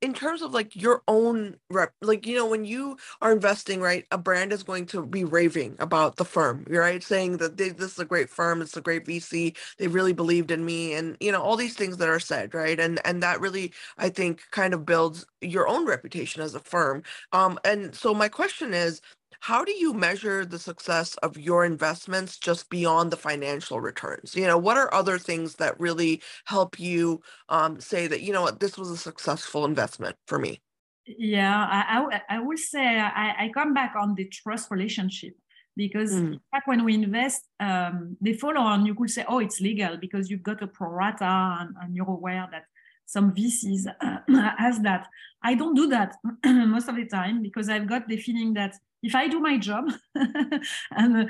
in 0.01 0.13
terms 0.13 0.41
of 0.43 0.53
like 0.53 0.75
your 0.75 1.01
own 1.07 1.55
rep, 1.71 1.93
like, 2.01 2.27
you 2.27 2.35
know, 2.35 2.45
when 2.47 2.65
you 2.65 2.97
are 3.21 3.31
investing, 3.31 3.81
right, 3.81 4.05
a 4.11 4.17
brand 4.17 4.53
is 4.53 4.63
going 4.63 4.85
to 4.87 5.05
be 5.05 5.23
raving 5.23 5.75
about 5.79 6.17
the 6.17 6.25
firm, 6.25 6.65
right? 6.69 7.03
Saying 7.03 7.37
that 7.37 7.57
they, 7.57 7.69
this 7.69 7.93
is 7.93 7.99
a 7.99 8.05
great 8.05 8.29
firm, 8.29 8.61
it's 8.61 8.77
a 8.77 8.81
great 8.81 9.05
VC, 9.05 9.57
they 9.79 9.87
really 9.87 10.13
believed 10.13 10.51
in 10.51 10.65
me 10.65 10.93
and, 10.93 11.17
you 11.19 11.31
know, 11.31 11.41
all 11.41 11.55
these 11.57 11.75
things 11.75 11.97
that 11.97 12.09
are 12.09 12.19
said, 12.19 12.53
right? 12.53 12.79
And, 12.79 12.99
and 13.05 13.23
that 13.23 13.41
really, 13.41 13.73
I 13.97 14.09
think 14.09 14.43
kind 14.51 14.73
of 14.73 14.85
builds 14.85 15.25
your 15.41 15.67
own 15.67 15.85
reputation 15.87 16.41
as 16.43 16.55
a 16.55 16.59
firm. 16.59 17.03
Um, 17.31 17.59
and 17.65 17.95
so 17.95 18.13
my 18.13 18.29
question 18.29 18.73
is, 18.73 19.01
how 19.41 19.63
do 19.63 19.71
you 19.71 19.93
measure 19.93 20.45
the 20.45 20.59
success 20.59 21.15
of 21.17 21.37
your 21.37 21.65
investments 21.65 22.37
just 22.37 22.69
beyond 22.69 23.11
the 23.11 23.17
financial 23.17 23.79
returns 23.79 24.35
you 24.35 24.45
know 24.45 24.57
what 24.57 24.77
are 24.77 24.93
other 24.93 25.17
things 25.17 25.55
that 25.55 25.79
really 25.79 26.21
help 26.45 26.79
you 26.79 27.21
um, 27.49 27.79
say 27.79 28.07
that 28.07 28.21
you 28.21 28.33
know 28.33 28.41
what 28.41 28.59
this 28.59 28.77
was 28.77 28.89
a 28.89 28.97
successful 28.97 29.65
investment 29.65 30.15
for 30.27 30.39
me 30.39 30.61
yeah 31.05 31.65
i, 31.69 31.99
I, 32.29 32.37
I 32.37 32.39
will 32.39 32.57
say 32.57 32.99
I, 32.99 33.45
I 33.45 33.51
come 33.53 33.73
back 33.73 33.93
on 33.97 34.15
the 34.15 34.25
trust 34.25 34.69
relationship 34.71 35.33
because 35.75 36.11
mm. 36.11 36.39
back 36.51 36.65
when 36.67 36.83
we 36.83 36.95
invest 36.95 37.43
um, 37.59 38.17
they 38.19 38.33
follow 38.33 38.61
on 38.61 38.85
you 38.85 38.95
could 38.95 39.09
say 39.09 39.23
oh 39.27 39.39
it's 39.39 39.61
legal 39.61 39.97
because 39.97 40.29
you've 40.29 40.43
got 40.43 40.61
a 40.61 40.67
pro 40.67 40.89
rata 40.89 41.57
and, 41.61 41.75
and 41.81 41.95
you're 41.95 42.09
aware 42.09 42.47
that 42.51 42.63
some 43.07 43.33
VCs 43.33 43.87
uh, 44.01 44.17
has 44.57 44.79
that. 44.81 45.07
I 45.41 45.55
don't 45.55 45.73
do 45.73 45.87
that 45.87 46.15
most 46.45 46.89
of 46.89 46.95
the 46.95 47.05
time 47.05 47.41
because 47.41 47.69
I've 47.69 47.87
got 47.87 48.07
the 48.07 48.17
feeling 48.17 48.53
that 48.55 48.75
if 49.03 49.15
I 49.15 49.27
do 49.27 49.39
my 49.39 49.57
job 49.57 49.85
and 50.15 51.17
uh, 51.17 51.25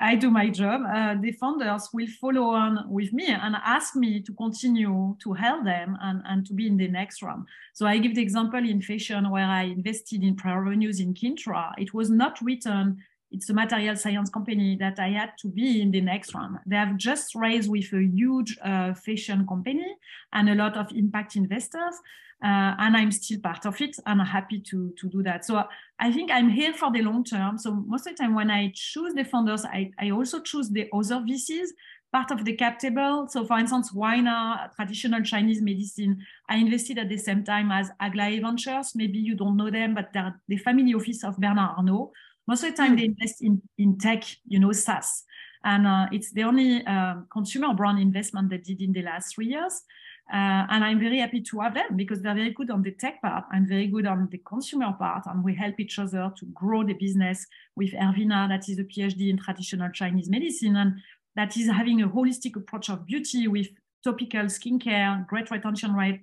I 0.00 0.14
do 0.16 0.30
my 0.30 0.48
job, 0.48 0.82
uh, 0.82 1.14
the 1.20 1.32
founders 1.32 1.88
will 1.92 2.06
follow 2.20 2.50
on 2.50 2.90
with 2.90 3.12
me 3.12 3.26
and 3.26 3.56
ask 3.64 3.94
me 3.94 4.22
to 4.22 4.32
continue 4.32 5.16
to 5.22 5.32
help 5.34 5.64
them 5.64 5.96
and, 6.00 6.22
and 6.26 6.46
to 6.46 6.54
be 6.54 6.66
in 6.66 6.76
the 6.76 6.88
next 6.88 7.22
round. 7.22 7.46
So 7.74 7.86
I 7.86 7.98
give 7.98 8.14
the 8.14 8.22
example 8.22 8.66
in 8.66 8.80
fashion 8.80 9.30
where 9.30 9.46
I 9.46 9.64
invested 9.64 10.22
in 10.22 10.36
prior 10.36 10.62
revenues 10.62 11.00
in 11.00 11.14
Kintra. 11.14 11.72
It 11.78 11.92
was 11.92 12.10
not 12.10 12.40
written 12.40 13.02
it's 13.32 13.48
a 13.48 13.54
material 13.54 13.94
science 13.94 14.28
company 14.28 14.76
that 14.80 14.98
I 14.98 15.10
had 15.10 15.32
to 15.38 15.48
be 15.48 15.80
in 15.80 15.90
the 15.90 16.00
next 16.00 16.34
round. 16.34 16.58
They 16.66 16.76
have 16.76 16.96
just 16.96 17.34
raised 17.34 17.70
with 17.70 17.92
a 17.92 18.02
huge 18.02 18.58
uh, 18.62 18.94
fashion 18.94 19.46
company 19.46 19.86
and 20.32 20.50
a 20.50 20.54
lot 20.54 20.76
of 20.76 20.90
impact 20.92 21.36
investors. 21.36 21.94
Uh, 22.42 22.74
and 22.78 22.96
I'm 22.96 23.12
still 23.12 23.38
part 23.38 23.66
of 23.66 23.78
it 23.82 23.96
and 24.06 24.20
I'm 24.20 24.26
happy 24.26 24.60
to, 24.60 24.94
to 24.98 25.08
do 25.10 25.22
that. 25.24 25.44
So 25.44 25.62
I 25.98 26.10
think 26.10 26.30
I'm 26.30 26.48
here 26.48 26.72
for 26.72 26.90
the 26.90 27.02
long 27.02 27.22
term. 27.22 27.58
So 27.58 27.70
most 27.70 28.06
of 28.06 28.16
the 28.16 28.22
time 28.22 28.34
when 28.34 28.50
I 28.50 28.72
choose 28.74 29.12
the 29.12 29.24
founders, 29.24 29.66
I, 29.66 29.90
I 29.98 30.10
also 30.10 30.40
choose 30.40 30.70
the 30.70 30.88
other 30.92 31.16
VCs, 31.16 31.68
part 32.12 32.30
of 32.30 32.44
the 32.44 32.54
cap 32.54 32.78
table. 32.78 33.26
So 33.28 33.44
for 33.44 33.58
instance, 33.58 33.92
Huaina, 33.92 34.74
traditional 34.74 35.22
Chinese 35.22 35.60
medicine, 35.60 36.24
I 36.48 36.56
invested 36.56 36.98
at 36.98 37.10
the 37.10 37.18
same 37.18 37.44
time 37.44 37.70
as 37.70 37.90
Aglaé 38.00 38.40
Ventures. 38.40 38.92
Maybe 38.94 39.18
you 39.18 39.34
don't 39.34 39.58
know 39.58 39.70
them, 39.70 39.94
but 39.94 40.12
they're 40.14 40.34
the 40.48 40.56
family 40.56 40.94
office 40.94 41.22
of 41.24 41.36
Bernard 41.36 41.76
Arnault. 41.76 42.12
Most 42.46 42.64
of 42.64 42.70
the 42.70 42.76
time, 42.76 42.96
mm. 42.96 42.98
they 42.98 43.04
invest 43.04 43.42
in, 43.42 43.60
in 43.78 43.98
tech, 43.98 44.24
you 44.48 44.58
know, 44.58 44.72
SaaS. 44.72 45.24
And 45.62 45.86
uh, 45.86 46.06
it's 46.10 46.32
the 46.32 46.44
only 46.44 46.84
uh, 46.86 47.16
consumer 47.30 47.74
brand 47.74 48.00
investment 48.00 48.50
they 48.50 48.58
did 48.58 48.80
in 48.80 48.92
the 48.92 49.02
last 49.02 49.34
three 49.34 49.48
years. 49.48 49.82
Uh, 50.32 50.64
and 50.70 50.84
I'm 50.84 51.00
very 51.00 51.18
happy 51.18 51.40
to 51.40 51.60
have 51.60 51.74
them 51.74 51.96
because 51.96 52.22
they're 52.22 52.34
very 52.34 52.52
good 52.52 52.70
on 52.70 52.82
the 52.82 52.92
tech 52.92 53.20
part. 53.20 53.44
I'm 53.50 53.66
very 53.66 53.88
good 53.88 54.06
on 54.06 54.28
the 54.30 54.38
consumer 54.38 54.92
part, 54.92 55.26
and 55.26 55.42
we 55.42 55.54
help 55.56 55.80
each 55.80 55.98
other 55.98 56.32
to 56.38 56.46
grow 56.54 56.84
the 56.84 56.92
business 56.92 57.46
with 57.74 57.90
Ervina, 57.92 58.48
that 58.48 58.68
is 58.68 58.78
a 58.78 58.84
PhD 58.84 59.30
in 59.30 59.38
traditional 59.38 59.90
Chinese 59.90 60.28
medicine, 60.28 60.76
and 60.76 60.94
that 61.34 61.56
is 61.56 61.68
having 61.68 62.02
a 62.02 62.08
holistic 62.08 62.54
approach 62.54 62.88
of 62.88 63.06
beauty 63.06 63.48
with 63.48 63.68
topical 64.04 64.42
skincare, 64.42 65.26
great 65.26 65.50
retention 65.50 65.94
rate, 65.94 66.20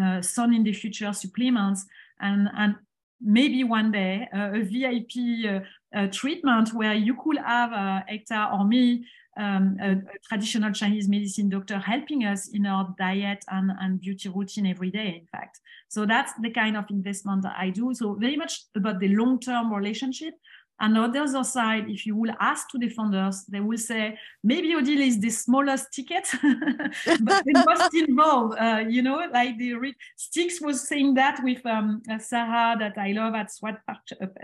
uh, 0.00 0.22
sun 0.22 0.54
in 0.54 0.62
the 0.62 0.72
future 0.72 1.12
supplements, 1.12 1.84
and, 2.20 2.48
and 2.56 2.76
maybe 3.20 3.64
one 3.64 3.92
day 3.92 4.28
uh, 4.34 4.50
a 4.54 4.62
VIP 4.62 5.46
uh, 5.46 5.60
uh, 5.94 6.06
treatment 6.08 6.72
where 6.72 6.94
you 6.94 7.14
could 7.22 7.36
have 7.38 7.72
uh, 7.72 8.00
Ekta 8.10 8.52
or 8.52 8.64
me, 8.64 9.04
um, 9.36 9.76
a, 9.80 9.92
a, 9.92 10.18
traditional 10.28 10.72
Chinese 10.72 11.08
medicine 11.08 11.48
doctor, 11.48 11.78
helping 11.78 12.24
us 12.24 12.48
in 12.48 12.66
our 12.66 12.94
diet 12.98 13.44
and, 13.48 13.70
and 13.80 14.00
beauty 14.00 14.28
routine 14.28 14.66
every 14.66 14.90
day, 14.90 15.20
in 15.20 15.26
fact. 15.26 15.60
So 15.88 16.06
that's 16.06 16.32
the 16.40 16.50
kind 16.50 16.76
of 16.76 16.84
investment 16.90 17.42
that 17.42 17.54
I 17.58 17.70
do. 17.70 17.94
So 17.94 18.14
very 18.14 18.36
much 18.36 18.64
about 18.74 19.00
the 19.00 19.08
long-term 19.08 19.72
relationship. 19.72 20.34
And 20.80 20.98
on 20.98 21.12
the 21.12 21.20
other 21.20 21.44
side, 21.44 21.88
if 21.88 22.06
you 22.06 22.16
will 22.16 22.34
ask 22.40 22.68
to 22.70 22.78
the 22.78 22.88
founders, 22.88 23.44
they 23.48 23.60
will 23.60 23.78
say 23.78 24.18
maybe 24.42 24.74
Odile 24.74 25.02
is 25.02 25.20
the 25.20 25.30
smallest 25.30 25.92
ticket, 25.92 26.26
but 26.42 27.44
the 27.44 27.64
most 27.66 27.94
involved. 28.08 28.58
Uh, 28.58 28.84
you 28.88 29.00
know, 29.00 29.24
like 29.32 29.56
the 29.58 29.74
re- 29.74 29.94
Stix 30.18 30.60
was 30.60 30.88
saying 30.88 31.14
that 31.14 31.40
with 31.44 31.64
um, 31.66 32.02
uh, 32.10 32.18
Sarah 32.18 32.76
that 32.80 32.98
I 32.98 33.12
love 33.12 33.34
at 33.34 33.52
Swap, 33.52 33.80
uh, 33.88 33.94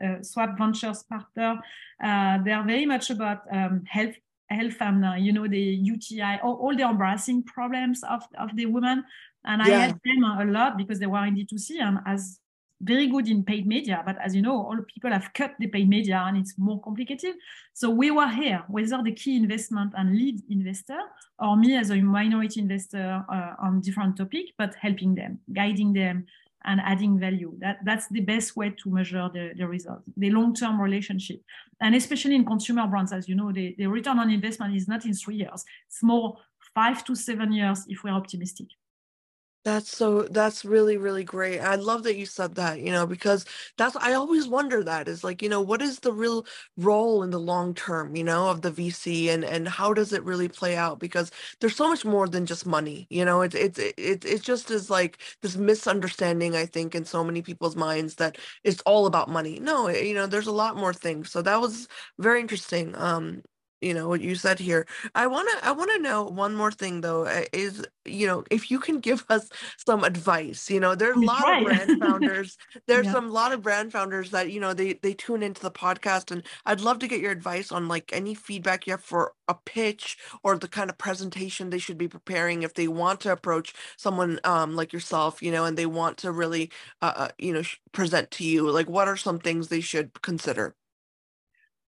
uh, 0.00 0.22
Swap 0.22 0.56
Ventures 0.56 1.02
partner. 1.02 1.58
Uh, 2.00 2.38
they 2.44 2.52
are 2.52 2.64
very 2.64 2.86
much 2.86 3.10
about 3.10 3.42
um, 3.50 3.82
health 3.88 4.14
health 4.50 4.80
and 4.80 5.24
you 5.24 5.32
know 5.32 5.46
the 5.46 5.58
UTI, 5.58 6.38
all, 6.42 6.54
all, 6.54 6.76
the 6.76 6.82
embarrassing 6.82 7.42
problems 7.44 8.02
of, 8.02 8.22
of 8.38 8.54
the 8.56 8.66
women. 8.66 9.04
And 9.44 9.62
yeah. 9.66 9.74
I 9.74 9.78
help 9.80 9.98
them 10.04 10.24
a 10.24 10.44
lot 10.44 10.76
because 10.76 10.98
they 10.98 11.06
were 11.06 11.24
in 11.24 11.36
D2C 11.36 11.80
and 11.80 11.98
as 12.06 12.40
very 12.80 13.08
good 13.08 13.28
in 13.28 13.42
paid 13.42 13.66
media, 13.66 14.02
but 14.06 14.16
as 14.24 14.34
you 14.34 14.42
know, 14.42 14.56
all 14.56 14.78
people 14.94 15.10
have 15.10 15.32
cut 15.34 15.54
the 15.58 15.66
paid 15.66 15.88
media 15.88 16.22
and 16.26 16.36
it's 16.36 16.54
more 16.58 16.80
complicated. 16.80 17.34
So 17.72 17.90
we 17.90 18.10
were 18.10 18.28
here, 18.28 18.62
whether 18.68 19.02
the 19.02 19.12
key 19.12 19.36
investment 19.36 19.94
and 19.96 20.14
lead 20.14 20.40
investor 20.48 21.00
or 21.38 21.56
me 21.56 21.76
as 21.76 21.90
a 21.90 21.96
minority 21.96 22.60
investor 22.60 23.24
uh, 23.28 23.54
on 23.60 23.80
different 23.80 24.16
topic, 24.16 24.46
but 24.56 24.74
helping 24.80 25.14
them, 25.14 25.40
guiding 25.52 25.92
them 25.92 26.26
and 26.64 26.80
adding 26.80 27.18
value. 27.18 27.54
That, 27.58 27.78
that's 27.84 28.08
the 28.08 28.20
best 28.20 28.56
way 28.56 28.74
to 28.82 28.90
measure 28.90 29.28
the, 29.32 29.52
the 29.56 29.66
result, 29.66 30.02
the 30.16 30.30
long-term 30.30 30.80
relationship. 30.80 31.40
And 31.80 31.94
especially 31.94 32.34
in 32.34 32.44
consumer 32.44 32.86
brands, 32.86 33.12
as 33.12 33.28
you 33.28 33.36
know, 33.36 33.52
the, 33.52 33.74
the 33.78 33.86
return 33.86 34.18
on 34.18 34.30
investment 34.30 34.74
is 34.74 34.88
not 34.88 35.04
in 35.04 35.14
three 35.14 35.36
years. 35.36 35.64
It's 35.86 36.02
more 36.02 36.36
five 36.74 37.04
to 37.04 37.14
seven 37.14 37.52
years 37.52 37.84
if 37.88 38.02
we're 38.02 38.10
optimistic. 38.10 38.68
That's 39.68 39.94
so 39.96 40.22
that's 40.22 40.64
really, 40.64 40.96
really 40.96 41.24
great. 41.24 41.58
I 41.60 41.74
love 41.74 42.02
that 42.04 42.16
you 42.16 42.24
said 42.26 42.54
that, 42.54 42.80
you 42.80 42.90
know, 42.90 43.06
because 43.06 43.44
that's 43.76 43.96
I 43.96 44.14
always 44.14 44.48
wonder 44.48 44.82
that 44.82 45.08
is 45.08 45.22
like, 45.22 45.42
you 45.42 45.48
know, 45.48 45.60
what 45.60 45.82
is 45.82 46.00
the 46.00 46.12
real 46.12 46.46
role 46.78 47.22
in 47.22 47.30
the 47.30 47.38
long 47.40 47.74
term, 47.74 48.16
you 48.16 48.24
know, 48.24 48.48
of 48.48 48.62
the 48.62 48.70
VC 48.70 49.28
and 49.28 49.44
and 49.44 49.68
how 49.68 49.92
does 49.92 50.12
it 50.14 50.24
really 50.24 50.48
play 50.48 50.74
out? 50.76 50.98
Because 50.98 51.30
there's 51.60 51.76
so 51.76 51.88
much 51.88 52.04
more 52.04 52.26
than 52.28 52.46
just 52.46 52.64
money, 52.66 53.06
you 53.10 53.24
know, 53.24 53.42
it's 53.42 53.54
it's 53.54 53.78
it's 53.98 54.24
it 54.26 54.42
just 54.42 54.70
is 54.70 54.88
like 54.90 55.18
this 55.42 55.56
misunderstanding, 55.56 56.56
I 56.56 56.64
think, 56.66 56.94
in 56.94 57.04
so 57.04 57.22
many 57.22 57.42
people's 57.42 57.76
minds 57.76 58.14
that 58.16 58.38
it's 58.64 58.80
all 58.86 59.04
about 59.06 59.28
money. 59.28 59.58
No, 59.60 59.88
you 59.88 60.14
know, 60.14 60.26
there's 60.26 60.46
a 60.46 60.52
lot 60.52 60.76
more 60.76 60.94
things. 60.94 61.30
So 61.30 61.42
that 61.42 61.60
was 61.60 61.88
very 62.18 62.40
interesting. 62.40 62.94
Um, 62.96 63.42
you 63.80 63.94
know 63.94 64.08
what 64.08 64.20
you 64.20 64.34
said 64.34 64.58
here 64.58 64.86
i 65.14 65.26
want 65.26 65.48
to 65.48 65.66
i 65.66 65.70
want 65.70 65.90
to 65.90 65.98
know 65.98 66.24
one 66.24 66.54
more 66.54 66.72
thing 66.72 67.00
though 67.00 67.24
uh, 67.24 67.44
is 67.52 67.84
you 68.04 68.26
know 68.26 68.44
if 68.50 68.70
you 68.70 68.78
can 68.78 68.98
give 68.98 69.24
us 69.28 69.48
some 69.86 70.04
advice 70.04 70.70
you 70.70 70.80
know 70.80 70.94
there's 70.94 71.16
a 71.16 71.20
lot 71.20 71.42
right. 71.42 71.62
of 71.62 71.64
brand 71.64 72.00
founders 72.00 72.58
there's 72.86 73.06
yeah. 73.06 73.12
some 73.12 73.30
lot 73.30 73.52
of 73.52 73.62
brand 73.62 73.92
founders 73.92 74.30
that 74.30 74.50
you 74.50 74.60
know 74.60 74.72
they 74.74 74.94
they 74.94 75.14
tune 75.14 75.42
into 75.42 75.62
the 75.62 75.70
podcast 75.70 76.30
and 76.30 76.42
i'd 76.66 76.80
love 76.80 76.98
to 76.98 77.08
get 77.08 77.20
your 77.20 77.30
advice 77.30 77.70
on 77.70 77.88
like 77.88 78.10
any 78.12 78.34
feedback 78.34 78.86
you 78.86 78.92
have 78.92 79.02
for 79.02 79.32
a 79.48 79.54
pitch 79.54 80.18
or 80.42 80.58
the 80.58 80.68
kind 80.68 80.90
of 80.90 80.98
presentation 80.98 81.70
they 81.70 81.78
should 81.78 81.98
be 81.98 82.08
preparing 82.08 82.62
if 82.62 82.74
they 82.74 82.88
want 82.88 83.20
to 83.20 83.32
approach 83.32 83.74
someone 83.96 84.40
um 84.44 84.74
like 84.74 84.92
yourself 84.92 85.42
you 85.42 85.52
know 85.52 85.64
and 85.64 85.76
they 85.76 85.86
want 85.86 86.16
to 86.16 86.32
really 86.32 86.70
uh, 87.02 87.12
uh 87.16 87.28
you 87.38 87.52
know 87.52 87.62
present 87.92 88.30
to 88.30 88.44
you 88.44 88.70
like 88.70 88.88
what 88.88 89.08
are 89.08 89.16
some 89.16 89.38
things 89.38 89.68
they 89.68 89.80
should 89.80 90.20
consider 90.22 90.74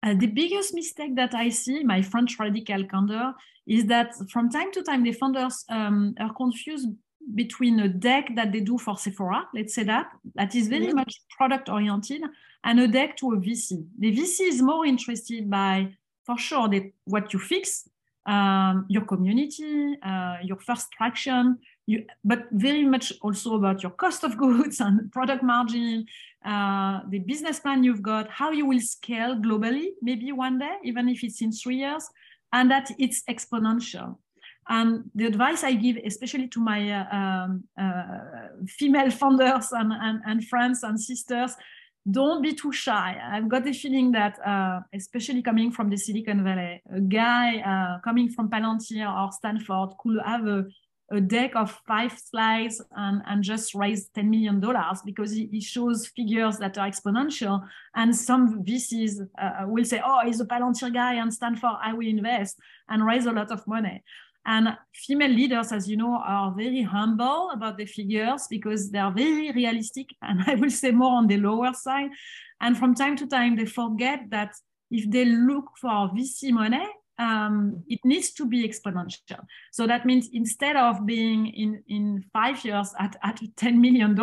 uh, 0.03 0.13
the 0.13 0.27
biggest 0.27 0.73
mistake 0.73 1.15
that 1.15 1.33
I 1.33 1.49
see, 1.49 1.83
my 1.83 2.01
French 2.01 2.39
radical 2.39 2.83
candor, 2.85 3.33
is 3.67 3.85
that 3.85 4.13
from 4.29 4.49
time 4.49 4.71
to 4.71 4.83
time 4.83 5.03
the 5.03 5.11
founders 5.11 5.65
um, 5.69 6.15
are 6.19 6.33
confused 6.33 6.87
between 7.35 7.79
a 7.81 7.87
deck 7.87 8.29
that 8.35 8.51
they 8.51 8.61
do 8.61 8.77
for 8.77 8.97
Sephora, 8.97 9.47
let's 9.53 9.75
say 9.75 9.83
that, 9.83 10.07
that 10.35 10.55
is 10.55 10.67
very 10.67 10.87
mm-hmm. 10.87 10.97
much 10.97 11.21
product 11.37 11.69
oriented, 11.69 12.23
and 12.63 12.79
a 12.79 12.87
deck 12.87 13.17
to 13.17 13.33
a 13.33 13.37
VC. 13.37 13.85
The 13.99 14.15
VC 14.15 14.47
is 14.47 14.61
more 14.61 14.85
interested 14.85 15.49
by, 15.49 15.93
for 16.25 16.37
sure, 16.37 16.67
the, 16.67 16.91
what 17.05 17.31
you 17.33 17.39
fix, 17.39 17.87
um, 18.25 18.85
your 18.89 19.05
community, 19.05 19.97
uh, 20.03 20.37
your 20.43 20.57
first 20.57 20.91
traction, 20.91 21.59
you, 21.85 22.05
but 22.23 22.47
very 22.51 22.85
much 22.85 23.13
also 23.21 23.55
about 23.55 23.83
your 23.83 23.91
cost 23.91 24.23
of 24.23 24.37
goods 24.45 24.79
and 24.79 25.11
product 25.11 25.43
margin, 25.43 26.05
uh, 26.45 27.01
the 27.09 27.19
business 27.19 27.59
plan 27.59 27.83
you've 27.83 28.01
got, 28.01 28.29
how 28.29 28.51
you 28.51 28.65
will 28.65 28.79
scale 28.79 29.35
globally, 29.35 29.89
maybe 30.01 30.31
one 30.31 30.57
day, 30.59 30.75
even 30.83 31.09
if 31.09 31.23
it's 31.23 31.41
in 31.41 31.51
three 31.51 31.77
years, 31.77 32.07
and 32.53 32.71
that 32.71 32.89
it's 32.97 33.23
exponential. 33.29 34.17
And 34.69 35.09
the 35.15 35.25
advice 35.25 35.63
I 35.63 35.73
give, 35.73 35.97
especially 36.05 36.47
to 36.49 36.59
my 36.59 36.91
uh, 36.91 37.15
um, 37.15 37.63
uh, 37.77 38.65
female 38.67 39.09
founders 39.09 39.71
and, 39.71 39.91
and, 39.91 40.21
and, 40.25 40.47
friends 40.47 40.83
and 40.83 40.99
sisters, 40.99 41.55
don't 42.09 42.43
be 42.43 42.53
too 42.53 42.71
shy. 42.71 43.19
I've 43.21 43.49
got 43.49 43.63
the 43.63 43.73
feeling 43.73 44.11
that, 44.11 44.37
uh, 44.45 44.81
especially 44.93 45.41
coming 45.41 45.71
from 45.71 45.89
the 45.89 45.97
Silicon 45.97 46.43
Valley, 46.43 46.81
a 46.93 47.01
guy 47.01 47.57
uh, 47.61 47.99
coming 48.01 48.29
from 48.29 48.49
Palantir 48.49 49.09
or 49.11 49.31
Stanford 49.31 49.89
could 49.99 50.19
have 50.23 50.45
a 50.45 50.65
a 51.11 51.19
deck 51.19 51.55
of 51.55 51.79
five 51.87 52.17
slides 52.17 52.81
and, 52.95 53.21
and 53.25 53.43
just 53.43 53.73
raise 53.73 54.09
$10 54.09 54.29
million 54.29 54.63
because 55.05 55.31
he, 55.31 55.47
he 55.51 55.59
shows 55.59 56.07
figures 56.15 56.57
that 56.57 56.77
are 56.77 56.87
exponential. 56.87 57.61
And 57.95 58.15
some 58.15 58.63
VCs 58.63 59.27
uh, 59.41 59.65
will 59.65 59.85
say, 59.85 60.01
oh, 60.05 60.21
he's 60.25 60.39
a 60.39 60.45
Palantir 60.45 60.93
guy 60.93 61.15
and 61.15 61.33
Stanford, 61.33 61.77
I 61.81 61.93
will 61.93 62.07
invest 62.07 62.59
and 62.89 63.05
raise 63.05 63.25
a 63.25 63.31
lot 63.31 63.51
of 63.51 63.65
money. 63.67 64.03
And 64.45 64.69
female 64.93 65.31
leaders, 65.31 65.71
as 65.71 65.89
you 65.89 65.97
know, 65.97 66.21
are 66.25 66.53
very 66.55 66.81
humble 66.81 67.51
about 67.51 67.77
the 67.77 67.85
figures 67.85 68.47
because 68.49 68.89
they 68.89 68.99
are 68.99 69.11
very 69.11 69.51
realistic 69.51 70.07
and 70.21 70.43
I 70.45 70.55
will 70.55 70.69
say 70.69 70.91
more 70.91 71.17
on 71.17 71.27
the 71.27 71.37
lower 71.37 71.73
side. 71.73 72.11
And 72.61 72.77
from 72.77 72.93
time 72.93 73.15
to 73.17 73.27
time, 73.27 73.55
they 73.55 73.65
forget 73.65 74.29
that 74.29 74.53
if 74.91 75.09
they 75.09 75.25
look 75.25 75.65
for 75.79 76.09
VC 76.09 76.51
money, 76.51 76.85
um, 77.19 77.83
it 77.87 77.99
needs 78.03 78.31
to 78.31 78.45
be 78.45 78.67
exponential. 78.67 79.45
So 79.71 79.85
that 79.85 80.05
means 80.05 80.29
instead 80.33 80.75
of 80.75 81.05
being 81.05 81.47
in, 81.47 81.83
in 81.87 82.23
five 82.33 82.63
years 82.63 82.93
at, 82.97 83.17
at 83.21 83.39
$10 83.57 83.75
million, 83.75 84.15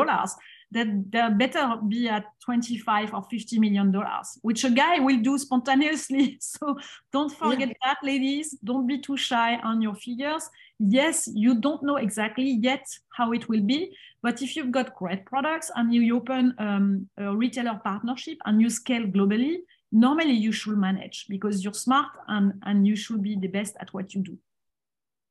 that 0.72 0.86
they 1.10 1.28
better 1.36 1.76
be 1.86 2.08
at 2.08 2.24
25 2.44 3.14
or 3.14 3.22
50 3.30 3.58
million 3.60 3.92
dollars, 3.92 4.38
which 4.42 4.64
a 4.64 4.70
guy 4.70 4.98
will 4.98 5.18
do 5.18 5.38
spontaneously. 5.38 6.38
So 6.46 6.78
don't 7.12 7.32
forget 7.32 7.68
yeah. 7.68 7.74
that, 7.84 7.98
ladies. 8.02 8.56
Don't 8.64 8.86
be 8.86 8.98
too 8.98 9.16
shy 9.16 9.56
on 9.56 9.80
your 9.82 9.94
figures. 9.94 10.48
Yes, 10.78 11.28
you 11.32 11.60
don't 11.60 11.82
know 11.82 11.96
exactly 11.96 12.58
yet 12.60 12.84
how 13.16 13.32
it 13.32 13.48
will 13.48 13.62
be, 13.62 13.94
but 14.22 14.42
if 14.42 14.56
you've 14.56 14.72
got 14.72 14.94
great 14.96 15.24
products 15.24 15.70
and 15.76 15.94
you 15.94 16.16
open 16.16 16.54
um, 16.58 17.08
a 17.16 17.34
retailer 17.34 17.80
partnership 17.82 18.38
and 18.44 18.60
you 18.60 18.68
scale 18.68 19.04
globally, 19.06 19.58
normally 19.92 20.32
you 20.32 20.52
should 20.52 20.76
manage 20.76 21.26
because 21.28 21.62
you're 21.64 21.74
smart 21.74 22.08
and, 22.28 22.54
and 22.62 22.86
you 22.86 22.96
should 22.96 23.22
be 23.22 23.36
the 23.36 23.48
best 23.48 23.76
at 23.80 23.92
what 23.94 24.14
you 24.14 24.22
do. 24.22 24.38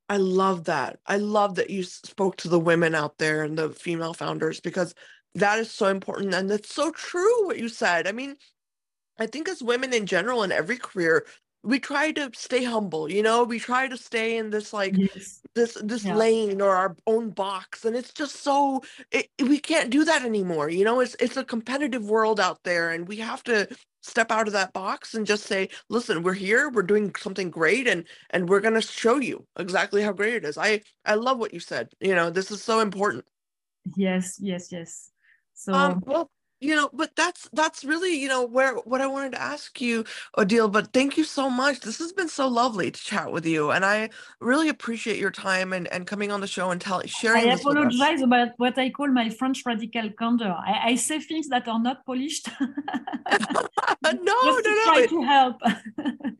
I 0.07 0.17
love 0.17 0.65
that. 0.65 0.99
I 1.07 1.17
love 1.17 1.55
that 1.55 1.69
you 1.69 1.83
spoke 1.83 2.37
to 2.37 2.49
the 2.49 2.59
women 2.59 2.93
out 2.93 3.17
there 3.17 3.43
and 3.43 3.57
the 3.57 3.71
female 3.71 4.13
founders 4.13 4.59
because 4.59 4.93
that 5.33 5.59
is 5.59 5.71
so 5.71 5.87
important. 5.87 6.33
And 6.33 6.51
it's 6.51 6.73
so 6.73 6.91
true 6.91 7.47
what 7.47 7.57
you 7.57 7.69
said. 7.69 8.07
I 8.07 8.11
mean, 8.11 8.35
I 9.19 9.25
think 9.25 9.49
as 9.49 9.63
women 9.63 9.93
in 9.93 10.05
general 10.05 10.43
in 10.43 10.51
every 10.51 10.77
career, 10.77 11.25
we 11.65 11.79
try 11.79 12.11
to 12.11 12.29
stay 12.35 12.63
humble 12.63 13.11
you 13.11 13.23
know 13.23 13.43
we 13.43 13.59
try 13.59 13.87
to 13.87 13.97
stay 13.97 14.37
in 14.37 14.51
this 14.51 14.71
like 14.71 14.95
yes. 14.95 15.41
this 15.55 15.77
this 15.83 16.05
yeah. 16.05 16.15
lane 16.15 16.61
or 16.61 16.75
our 16.75 16.95
own 17.07 17.31
box 17.31 17.83
and 17.85 17.95
it's 17.95 18.13
just 18.13 18.43
so 18.43 18.81
it, 19.11 19.29
we 19.41 19.57
can't 19.57 19.89
do 19.89 20.05
that 20.05 20.23
anymore 20.23 20.69
you 20.69 20.85
know 20.85 20.99
it's 20.99 21.15
it's 21.19 21.37
a 21.37 21.43
competitive 21.43 22.07
world 22.07 22.39
out 22.39 22.59
there 22.63 22.91
and 22.91 23.07
we 23.07 23.17
have 23.17 23.43
to 23.43 23.67
step 24.05 24.31
out 24.31 24.47
of 24.47 24.53
that 24.53 24.73
box 24.73 25.13
and 25.13 25.25
just 25.25 25.45
say 25.45 25.69
listen 25.89 26.23
we're 26.23 26.33
here 26.33 26.69
we're 26.69 26.83
doing 26.83 27.13
something 27.17 27.49
great 27.49 27.87
and 27.87 28.05
and 28.29 28.47
we're 28.47 28.59
going 28.59 28.73
to 28.73 28.81
show 28.81 29.17
you 29.17 29.45
exactly 29.57 30.01
how 30.01 30.11
great 30.11 30.35
it 30.35 30.45
is. 30.45 30.57
I 30.57 30.81
i 31.05 31.15
love 31.15 31.39
what 31.39 31.53
you 31.53 31.59
said 31.59 31.89
you 31.99 32.15
know 32.15 32.29
this 32.29 32.51
is 32.51 32.61
so 32.61 32.79
important. 32.79 33.25
Yes 33.95 34.37
yes 34.39 34.71
yes. 34.71 35.11
So 35.53 35.73
um, 35.73 36.03
well 36.05 36.29
you 36.61 36.75
know 36.75 36.89
but 36.93 37.11
that's 37.15 37.49
that's 37.53 37.83
really 37.83 38.15
you 38.15 38.27
know 38.27 38.45
where 38.45 38.75
what 38.91 39.01
i 39.01 39.07
wanted 39.07 39.33
to 39.33 39.41
ask 39.41 39.81
you 39.81 40.05
odile 40.37 40.69
but 40.69 40.93
thank 40.93 41.17
you 41.17 41.23
so 41.23 41.49
much. 41.49 41.81
This 41.81 41.99
has 41.99 42.13
been 42.13 42.29
so 42.29 42.47
lovely 42.47 42.91
to 42.91 42.99
chat 42.99 43.31
with 43.31 43.45
you 43.45 43.71
and 43.71 43.83
i 43.85 44.09
really 44.39 44.69
appreciate 44.69 45.19
your 45.19 45.31
time 45.31 45.73
and 45.73 45.87
and 45.89 46.07
coming 46.07 46.31
on 46.31 46.41
the 46.41 46.47
show 46.47 46.71
and 46.71 46.79
telling 46.79 47.07
sharing 47.07 47.49
i 47.49 47.53
apologize 47.53 48.21
about 48.21 48.49
what 48.57 48.77
i 48.77 48.89
call 48.89 49.07
my 49.07 49.29
french 49.29 49.63
radical 49.65 50.09
candor. 50.17 50.55
I, 50.65 50.91
I 50.91 50.95
say 50.95 51.19
things 51.19 51.49
that 51.49 51.67
are 51.67 51.79
not 51.79 52.05
polished 52.05 52.47
to 54.93 55.21
help. 55.21 55.61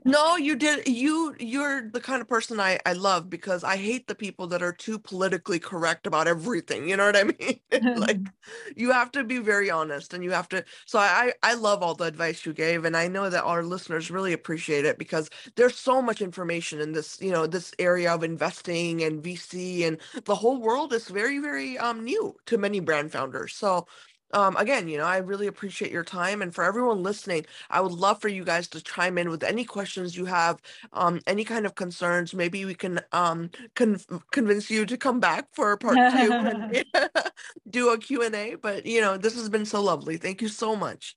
No 0.08 0.36
you 0.36 0.56
did 0.56 0.88
you 0.88 1.36
you're 1.40 1.90
the 1.90 2.00
kind 2.00 2.22
of 2.22 2.28
person 2.28 2.60
i 2.60 2.80
i 2.86 2.94
love 2.94 3.28
because 3.28 3.64
i 3.64 3.76
hate 3.76 4.06
the 4.06 4.14
people 4.14 4.46
that 4.48 4.62
are 4.62 4.72
too 4.72 5.00
politically 5.00 5.58
correct 5.58 6.06
about 6.06 6.28
everything 6.28 6.88
you 6.88 6.96
know 6.96 7.08
what 7.08 7.16
i 7.16 7.24
mean? 7.40 7.60
Like 7.98 8.20
you 8.76 8.92
have 8.92 9.12
to 9.14 9.24
be 9.24 9.40
very 9.40 9.72
honest 9.72 10.14
and 10.14 10.24
you 10.24 10.30
have 10.30 10.48
to 10.50 10.64
so 10.86 11.00
i 11.00 11.34
i 11.42 11.56
love 11.56 11.82
all 11.82 11.96
the 11.96 12.04
advice 12.06 12.46
you 12.46 12.54
gave 12.54 12.86
and 12.86 12.96
i 12.96 13.08
know 13.08 13.32
that 13.32 13.44
our 13.44 13.64
listeners 13.64 14.12
really 14.12 14.34
appreciate 14.34 14.86
it 14.86 15.00
because 15.00 15.28
there's 15.56 15.76
so 15.76 16.04
much 16.04 16.22
information 16.22 16.80
in 16.82 16.92
this 16.92 17.20
you 17.20 17.32
know 17.32 17.48
this 17.48 17.74
area 17.80 18.14
of 18.14 18.24
investing 18.24 19.02
and 19.02 19.24
vc 19.24 19.88
and 19.88 20.00
the 20.26 20.36
whole 20.36 20.62
world 20.62 20.94
is 20.94 21.08
very 21.08 21.40
very 21.40 21.78
um 21.80 22.04
new 22.04 22.36
to 22.46 22.58
many 22.58 22.80
brand 22.80 23.12
founders. 23.12 23.56
So 23.56 23.88
um, 24.36 24.58
again, 24.58 24.90
you 24.90 24.98
know, 24.98 25.06
I 25.06 25.18
really 25.18 25.48
appreciate 25.48 25.92
your 25.92 26.04
time. 26.04 26.42
And 26.42 26.54
for 26.54 26.66
everyone 26.66 27.02
listening, 27.02 27.46
I 27.70 27.80
would 27.80 27.94
love 27.94 28.20
for 28.20 28.28
you 28.28 28.44
guys 28.44 28.68
to 28.70 28.84
chime 28.84 29.18
in 29.18 29.30
with 29.30 29.44
any 29.44 29.64
questions 29.64 30.18
you 30.18 30.26
have, 30.26 30.62
um, 30.92 31.22
any 31.26 31.46
kind 31.46 31.66
of 31.66 31.76
concerns. 31.76 32.34
Maybe 32.34 32.66
we 32.66 32.76
can 32.76 33.00
um, 33.14 33.50
con- 33.76 34.02
convince 34.32 34.70
you 34.70 34.86
to 34.86 34.98
come 34.98 35.22
back 35.22 35.48
for 35.54 35.78
part 35.78 35.96
two 35.96 36.34
and 36.34 36.86
do 37.70 37.94
a 37.94 37.98
Q&A. 37.98 38.56
But, 38.56 38.86
you 38.86 39.00
know, 39.00 39.16
this 39.16 39.36
has 39.36 39.48
been 39.48 39.66
so 39.66 39.82
lovely. 39.82 40.18
Thank 40.18 40.42
you 40.42 40.50
so 40.50 40.76
much. 40.76 41.16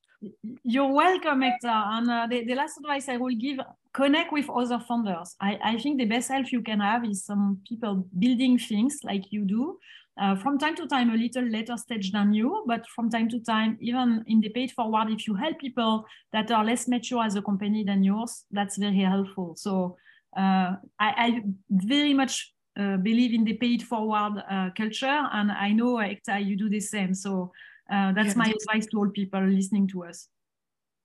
You're 0.63 0.91
welcome, 0.91 1.41
Ekta. 1.41 1.65
And 1.65 2.09
uh, 2.09 2.27
the, 2.29 2.45
the 2.45 2.55
last 2.55 2.77
advice 2.77 3.09
I 3.09 3.17
will 3.17 3.35
give, 3.35 3.59
connect 3.91 4.31
with 4.31 4.49
other 4.49 4.79
founders. 4.79 5.35
I, 5.41 5.59
I 5.61 5.77
think 5.77 5.97
the 5.97 6.05
best 6.05 6.29
help 6.29 6.53
you 6.53 6.61
can 6.61 6.79
have 6.79 7.03
is 7.03 7.25
some 7.25 7.59
people 7.67 8.07
building 8.17 8.57
things 8.57 8.99
like 9.03 9.31
you 9.31 9.43
do. 9.43 9.77
Uh, 10.19 10.35
from 10.35 10.57
time 10.57 10.75
to 10.75 10.85
time, 10.85 11.09
a 11.11 11.15
little 11.15 11.43
later 11.49 11.77
stage 11.77 12.11
than 12.11 12.33
you, 12.33 12.63
but 12.67 12.85
from 12.93 13.09
time 13.09 13.29
to 13.29 13.39
time, 13.39 13.77
even 13.79 14.21
in 14.27 14.41
the 14.41 14.49
paid 14.49 14.69
forward, 14.71 15.09
if 15.09 15.25
you 15.25 15.33
help 15.33 15.57
people 15.59 16.03
that 16.33 16.51
are 16.51 16.65
less 16.65 16.89
mature 16.89 17.23
as 17.23 17.35
a 17.35 17.41
company 17.41 17.85
than 17.85 18.03
yours, 18.03 18.43
that's 18.51 18.77
very 18.77 18.99
helpful. 18.99 19.55
So 19.55 19.95
uh, 20.35 20.75
I, 20.99 21.09
I, 21.25 21.41
very 21.69 22.13
much 22.13 22.53
uh, 22.77 22.97
believe 22.97 23.33
in 23.33 23.45
the 23.45 23.53
paid 23.53 23.81
forward 23.81 24.43
uh, 24.51 24.71
culture, 24.75 25.27
and 25.31 25.51
I 25.53 25.71
know 25.71 25.95
Ekta, 25.95 26.45
you 26.45 26.57
do 26.57 26.69
the 26.69 26.81
same. 26.81 27.13
So 27.13 27.53
uh, 27.91 28.11
that's 28.11 28.35
my 28.35 28.53
advice 28.61 28.87
to 28.87 28.97
all 28.97 29.09
people 29.09 29.41
listening 29.41 29.87
to 29.89 30.03
us. 30.03 30.27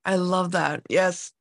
I 0.04 0.16
love 0.16 0.50
that. 0.52 0.82
Yes. 0.90 1.32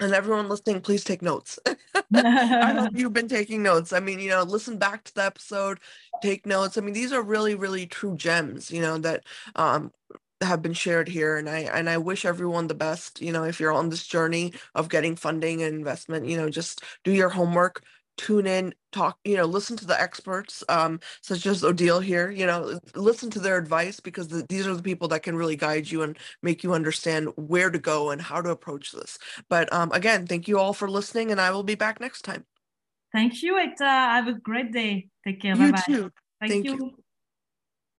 And 0.00 0.14
everyone 0.14 0.48
listening, 0.48 0.80
please 0.80 1.04
take 1.04 1.20
notes. 1.20 1.58
I 2.14 2.72
hope 2.72 2.92
you've 2.94 3.12
been 3.12 3.28
taking 3.28 3.62
notes. 3.62 3.92
I 3.92 4.00
mean, 4.00 4.18
you 4.18 4.30
know, 4.30 4.42
listen 4.42 4.78
back 4.78 5.04
to 5.04 5.14
the 5.14 5.24
episode, 5.24 5.78
take 6.22 6.46
notes. 6.46 6.78
I 6.78 6.80
mean, 6.80 6.94
these 6.94 7.12
are 7.12 7.22
really, 7.22 7.54
really 7.54 7.86
true 7.86 8.16
gems, 8.16 8.70
you 8.70 8.80
know, 8.80 8.96
that 8.98 9.24
um, 9.56 9.92
have 10.42 10.62
been 10.62 10.72
shared 10.72 11.06
here 11.06 11.36
and 11.36 11.50
i 11.50 11.58
and 11.58 11.90
i 11.90 11.98
wish 11.98 12.24
everyone 12.24 12.66
the 12.66 12.74
best 12.74 13.20
you 13.20 13.30
know 13.30 13.44
if 13.44 13.60
you're 13.60 13.72
on 13.72 13.90
this 13.90 14.06
journey 14.06 14.54
of 14.74 14.88
getting 14.88 15.14
funding 15.14 15.62
and 15.62 15.74
investment 15.74 16.24
you 16.24 16.34
know 16.34 16.48
just 16.48 16.82
do 17.04 17.12
your 17.12 17.28
homework 17.28 17.82
tune 18.16 18.46
in, 18.46 18.74
talk, 18.92 19.18
you 19.24 19.36
know, 19.36 19.44
listen 19.44 19.76
to 19.78 19.86
the 19.86 20.00
experts, 20.00 20.62
um, 20.68 21.00
such 21.22 21.46
as 21.46 21.64
Odile 21.64 22.00
here, 22.00 22.30
you 22.30 22.46
know, 22.46 22.78
listen 22.94 23.30
to 23.30 23.40
their 23.40 23.56
advice 23.56 24.00
because 24.00 24.28
the, 24.28 24.44
these 24.48 24.66
are 24.66 24.74
the 24.74 24.82
people 24.82 25.08
that 25.08 25.22
can 25.22 25.36
really 25.36 25.56
guide 25.56 25.90
you 25.90 26.02
and 26.02 26.18
make 26.42 26.62
you 26.62 26.74
understand 26.74 27.28
where 27.36 27.70
to 27.70 27.78
go 27.78 28.10
and 28.10 28.20
how 28.20 28.40
to 28.40 28.50
approach 28.50 28.92
this. 28.92 29.18
But 29.48 29.72
um, 29.72 29.90
again, 29.92 30.26
thank 30.26 30.48
you 30.48 30.58
all 30.58 30.72
for 30.72 30.88
listening 30.88 31.30
and 31.30 31.40
I 31.40 31.50
will 31.50 31.62
be 31.62 31.74
back 31.74 32.00
next 32.00 32.22
time. 32.22 32.44
Thank 33.12 33.42
you, 33.42 33.56
Hector. 33.56 33.84
Have 33.84 34.28
a 34.28 34.34
great 34.34 34.72
day. 34.72 35.08
Take 35.26 35.42
care. 35.42 35.56
You 35.56 35.72
Bye-bye. 35.72 35.82
too. 35.86 36.12
Thank, 36.40 36.52
thank 36.52 36.64
you. 36.66 36.72
you. 36.72 36.99